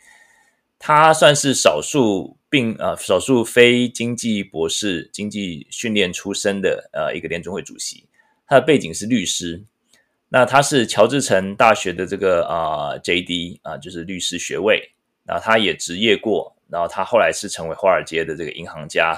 [0.78, 8.07] 他算是少数并呃少数非经济博士、经济训练出身的呃一个联准会主席。
[8.48, 9.64] 他的背景是律师，
[10.30, 14.91] 那他是乔治城大学的这个啊、JD 啊、就是律师学位。
[15.26, 19.14] 然后他也执业过，然后他后来是成为华尔街的这个银行家。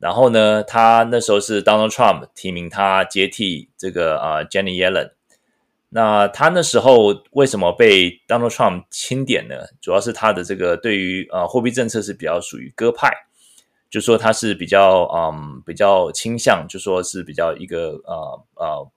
[0.00, 5.12] 然后呢，他那时候是 Donald Trump 提名他接替这个啊、Janet Yellen。
[5.90, 9.54] 那他那时候为什么被 Donald Trump 钦点呢？
[9.80, 13.08] 主要是他的这个对于呃货币政策是比较属于鸽派，
[13.90, 18.92] 就说他是比较嗯比较倾向，就说是比较一个呃呃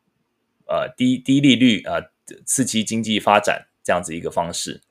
[0.68, 2.04] 呃低低利率啊、呃、
[2.46, 4.82] 刺激经济发展这样子一个方式。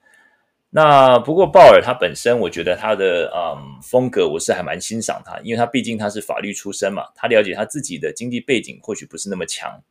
[0.70, 9.82] 那不过鲍尔他本身，我觉得他的嗯风格我是还蛮欣赏他，因为他毕竟他是法律出身嘛，他了解他自己的经济背景或许不是那么强。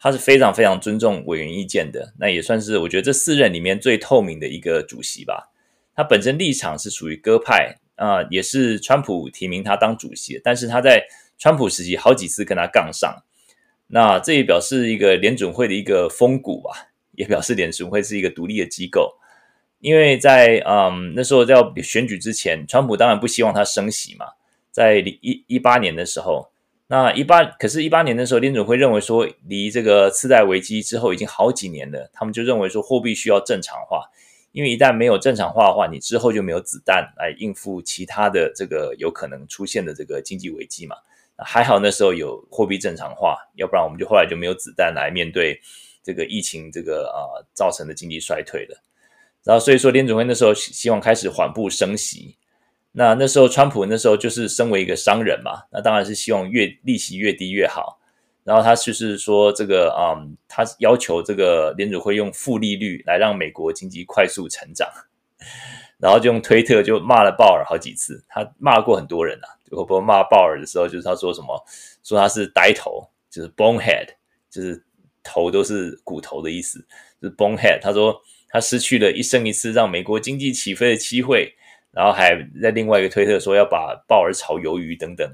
[0.00, 5.50] 他是非常非常尊重委员意见的，那也算是我觉得这四任里面最透明的一个主席吧。
[5.96, 13.22] 他本身立场是属于鸽派、呃，也是川普提名他当主席，但是他在川普时期好几次跟他杠上，
[13.88, 19.16] 那这也表示一个联准会的一个风骨吧，也表示联准会是一个独立的机构。
[19.80, 24.26] 因为在嗯那时候在选举之前，川普当然不希望他升息嘛，
[24.70, 26.50] 在一一八年的时候。
[26.90, 34.06] 那一八，可是，一八年的时候，联准会认为说，离这个次贷危机之后已经好几年了，他们就认为说，货币需要正常化，
[34.52, 40.96] 因为一旦没有正常化的话，你之后就没有子弹来应付其他的这个有可能出现的这个经济危机嘛。
[41.36, 45.60] 还好那时候有货币正常化，要不然我们就后来就没有子弹来面对
[46.02, 48.82] 这个疫情这个啊、造成的经济衰退了。
[49.44, 52.36] 然后所以说，联准会那时候希望开始缓步升息。
[52.92, 57.97] 那那时候，川普那时候就是身为一个商人嘛，那当然是希望越利息越低越好。
[58.48, 64.88] 然后他就是说，这个嗯，他要求这个联储会用负利率来让美国经济快速成长。
[66.00, 69.48] 然后就用推特就骂了鲍尔好几次，他骂过很多人啊。
[69.70, 71.62] 我不骂鲍尔的时候，就是他说什么，
[72.02, 74.08] 说他是呆头，就是 bonehead，
[74.48, 74.82] 就是
[75.22, 76.78] 头都是骨头的意思，
[77.20, 77.78] 就是 bonehead。
[77.82, 78.18] 他说
[78.48, 81.54] 他失去了一生一次让美国经济起飞的机会。
[81.90, 85.26] 然后还在另外一个推特说要把鲍尔炒鱿鱼等等，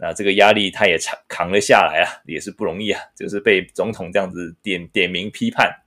[0.00, 5.82] 那这个压力他也扛扛了下来啊，也是不容易啊，就是被总统这样子点点名批判。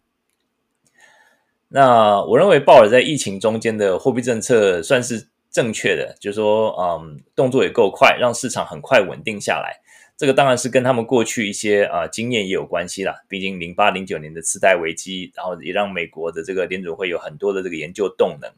[1.69, 9.79] 那我认为鲍尔在疫情中间的货币政策算是正确的，就是说，嗯，动作也够快，让市场很快稳定下来。
[10.17, 18.51] 这个当然是跟他们过去一些啊、经验也有关系啦，毕竟零八零九年的次贷危机，然后也让美国的这个联准会有很多的这个研究动能。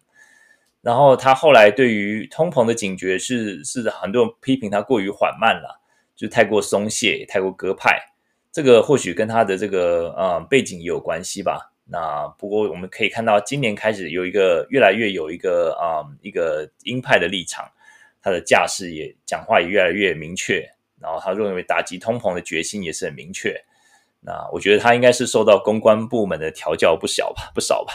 [0.83, 5.79] 然后他后来对于通膨的警觉是是很多人批评他过于缓慢了，
[6.13, 7.97] 就太过松懈，太过鸽派。
[8.51, 11.71] 这个或许跟他的这个呃背景也有关系吧。
[11.85, 17.65] 那不过我们可以看到，今年开始有一个越来越有一个啊、一个鹰派的立场，
[18.21, 20.69] 他的架势也讲话也越来越明确。
[20.99, 23.55] 然后他认为打击通膨的决心也是很明确。
[24.19, 27.93] 那我觉得他应该是受到公关部门的调教不小吧，不少吧。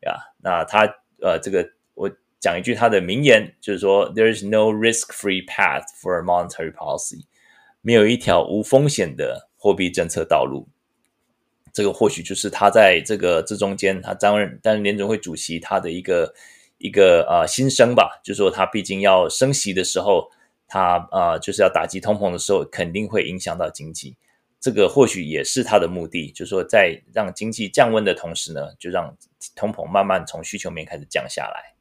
[0.00, 0.84] 呀，那他
[1.22, 1.66] 呃这个。
[1.96, 7.24] 我讲一句他的名言，就是说：“There is no risk-free path for a monetary policy。”
[7.82, 10.68] 没有一条无风险的货币政策道路。
[11.72, 16.34] 这个或许就是他在这个这中间，他担任担任联准会主席，他的一个
[16.78, 18.20] 一个呃心声吧。
[18.24, 20.30] 就是说，他毕竟要升息的时候，
[20.66, 24.16] 他呃就是要打击通膨的时候，肯定会影响到经济。
[24.58, 29.16] 这个或许也是他的目的，就是说，在让经济降温的同时呢，就让
[29.54, 31.75] 通膨慢慢从需求面开始降下来。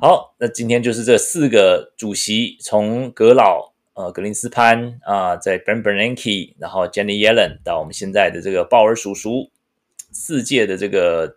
[0.00, 9.50] 好，那今天就是这四个主席，从格老、呃格林斯潘啊、在 Ben Bernanke，然后 Janet Yellen 到我们现在的这个鲍尔叔叔，
[10.10, 11.36] 四届的这个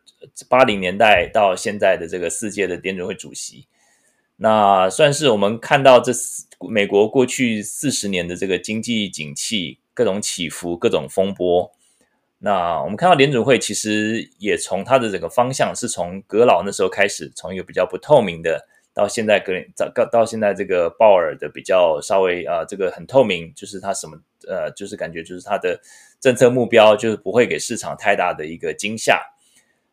[0.50, 3.68] 八零年代到现在的这个四届的联准会主席，
[4.38, 11.72] 那算是我们看到这四美国过去四十年的这个经济景气各种起伏、各种风波。
[12.40, 18.64] 那我们看到联准会其实也从它的整个方向是从格老那时候开始，从一个比较不透明的，
[18.94, 24.16] 到现在格林到到现在这个鲍尔的比较稍微啊、呃、这个很透明，就是他什么
[24.48, 25.80] 呃就是感觉就是他的
[26.20, 29.20] 政策目标就是不会给市场太大的一个惊吓。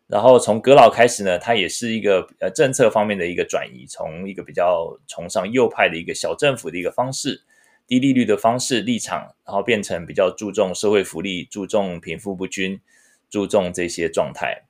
[0.07, 7.41] 然后从格老开始呢，他也是一个呃政策方面的一个转移，从一个比较崇尚右派的一个小政府的一个方式。
[7.87, 12.79] 低利率的方式立场，然后变成比较注重社会福利、注重贫富不均、
[13.29, 14.63] 注重这些状态。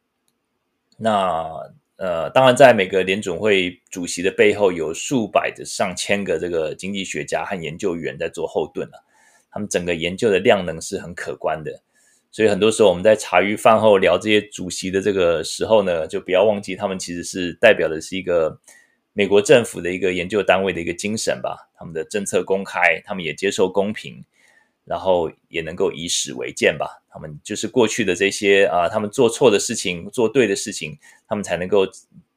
[0.98, 1.50] 那
[1.98, 9.00] 呃，当然在每个联准会主席的背后有数百的上千个这个经济学家和研究员在做后盾啊，
[9.50, 11.82] 他们整个研究的量能是很可观的。
[12.32, 18.60] 所以很多时候我们在茶余饭后聊这些主席的这个时候呢，就不要忘记他们其实是代表的是一个
[19.18, 21.70] 美国政府的一个研究单位的一个精神吧。
[21.74, 24.22] 他们的政策公开，他们也接受公平，
[24.84, 27.02] 然后也能够以史为鉴吧。
[27.10, 31.00] 他们就是过去的这些啊，他们做错的事情，做对的事情，
[31.30, 31.88] 他们才能够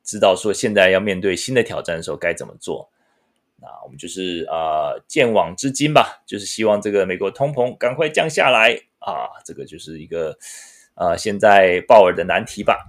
[0.05, 2.89] 知道说现在要面对新的挑战的时候该怎么做。
[3.61, 8.81] 那我们就是啊，鉴往知今吧，就是希望这个美国通膨赶快降下来。
[9.01, 10.37] 啊，这个就是一个
[10.95, 12.85] 呃，现在鲍尔的难题吧。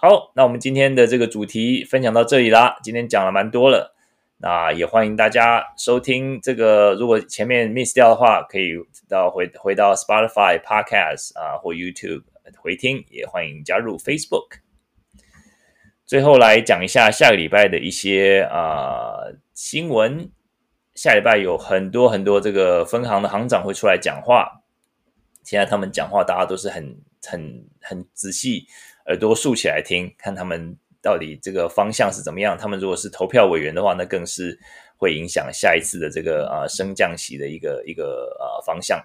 [0.00, 2.78] 好，那我们今天的这个主题分享到这里啦。
[2.84, 3.96] 今天讲了蛮多了，
[4.36, 6.94] 那也欢迎大家收听这个。
[6.94, 8.74] 如果前面 miss 掉的话，可以
[9.08, 12.22] 到回回到 Spotify Podcast 啊，或 YouTube
[12.62, 13.04] 回听。
[13.10, 14.60] 也欢迎加入 Facebook。
[16.06, 20.30] 最后来讲一下下个礼拜的一些啊、新闻。
[20.94, 24.62] 下礼拜有很多很多这个分行的行长会出来讲话。
[25.42, 28.68] 现在他们讲话，大家都是很很很仔细，
[29.08, 32.56] 耳朵竖起来听，看他们到底这个方向是怎么样。
[32.56, 34.58] 他们如果是投票委员的话，那更是
[34.96, 39.04] 会影响下一次的这个呃升降息的一个一个呃方向。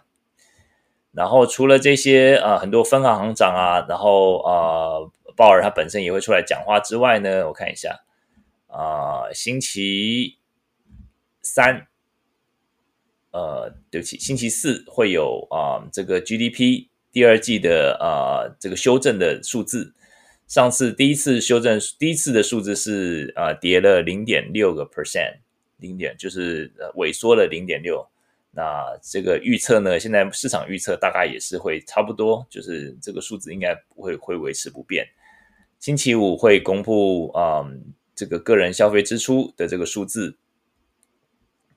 [1.11, 7.99] 然后除了这些呃很多分行行长啊，然后呃鲍尔他本身也会出来讲话之外呢，我看一下
[8.67, 10.37] 啊、星期
[11.41, 11.87] 三。
[13.31, 19.93] 呃，对不起，星期四会有啊、这个 GDP 第二季的啊、这个修正的数字。
[20.47, 25.37] 上次第一次修正，第一次的数字是啊、跌了零点六个 percent，
[25.77, 28.05] 零点就是萎缩了零点六。
[28.51, 35.07] 那这个预测呢，现在市场预测大概也是会差不多，就是这个数字应该不会会维持不变。
[35.79, 37.63] 星期五会公布啊、
[38.15, 40.35] 这个个人消费支出的这个数字。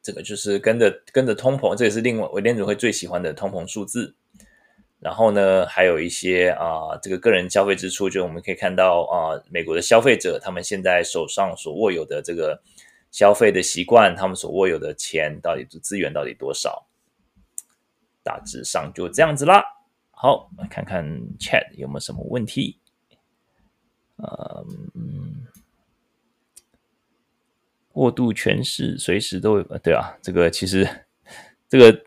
[0.02, 4.14] 这个就是跟着跟着通膨，这也是另外联准会最喜欢的通膨数字。
[5.06, 12.60] 然后呢，还有一些啊、这个个人消费支出，就我们可以看到啊、美国的消费者他们现在手上所握有的这个
[13.12, 16.88] 消费的习惯，他们所握有的钱到底资源到底多少？
[18.24, 19.62] 大致上就这样子啦。
[20.10, 21.04] 好，来看看
[21.38, 22.80] Chat 有没有什么问题。
[24.16, 25.46] 嗯。
[27.92, 29.62] 过度诠释，随时都有。
[29.78, 30.84] 对啊，这个其实
[31.68, 32.05] 这个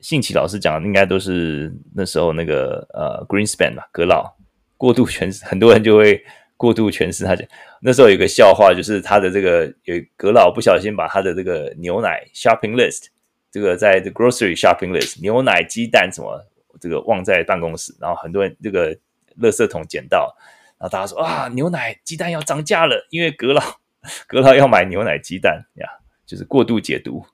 [0.00, 4.36] 信奇老师讲的应该都是那时候那个呃 Greenspan 吧，格老
[4.76, 6.22] 过度诠释， 很多人就会
[6.56, 7.46] 过度诠释他讲。
[7.80, 13.06] 那时候有个笑话，就是他的这个有格老不小心把他的这个牛奶 shopping list，
[13.50, 16.44] 这个在 the grocery shopping list 牛奶、鸡蛋什么
[16.80, 18.94] 这个忘在办公室，然后很多人这个
[19.40, 20.36] 垃圾桶捡到，
[20.78, 23.62] 然后大家说啊，牛奶、鸡蛋要涨价了，因为格老。
[24.28, 25.88] 格老要买牛奶鸡蛋呀，
[26.24, 27.26] 就是过度解读。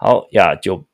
[0.00, 0.86] 好呀，就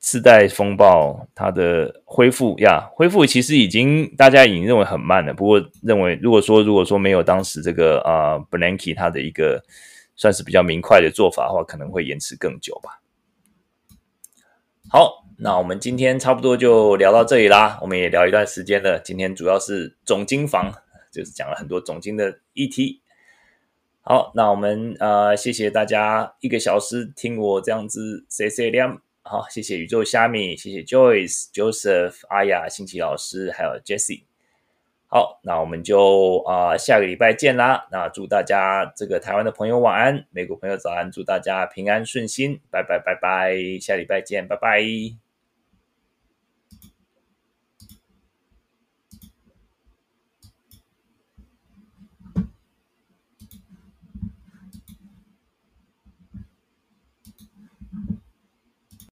[0.00, 5.32] 次贷风暴它的恢复呀，恢复其实已经大家已经认为很慢了。
[5.32, 9.62] 不过认为如果说如果说没有当时这个啊、呃、Bernanke 他的一个
[10.16, 13.00] 算是比较明快的做法的话，可能会延迟更久吧。
[14.90, 17.78] 好，那我们今天差不多就聊到这里啦。
[17.80, 20.72] 我们也聊一段时间了，今天主要是总经房，
[21.12, 22.99] 就是讲了很多总经的议题。
[24.02, 29.00] 好，那我们呃，谢谢大家一个小时听我这样子 say say 亮。
[29.22, 34.22] 好，谢谢宇宙虾米，谢谢 Joyce、Joseph、阿雅、新奇老师，还有 Jessie。
[35.06, 37.86] 好，那我们就啊、下个礼拜见啦。
[37.92, 45.29] 那祝大家这个台湾的朋友晚安，美国朋友早安，祝大家平安顺心，拜拜拜拜，下礼拜见，拜拜。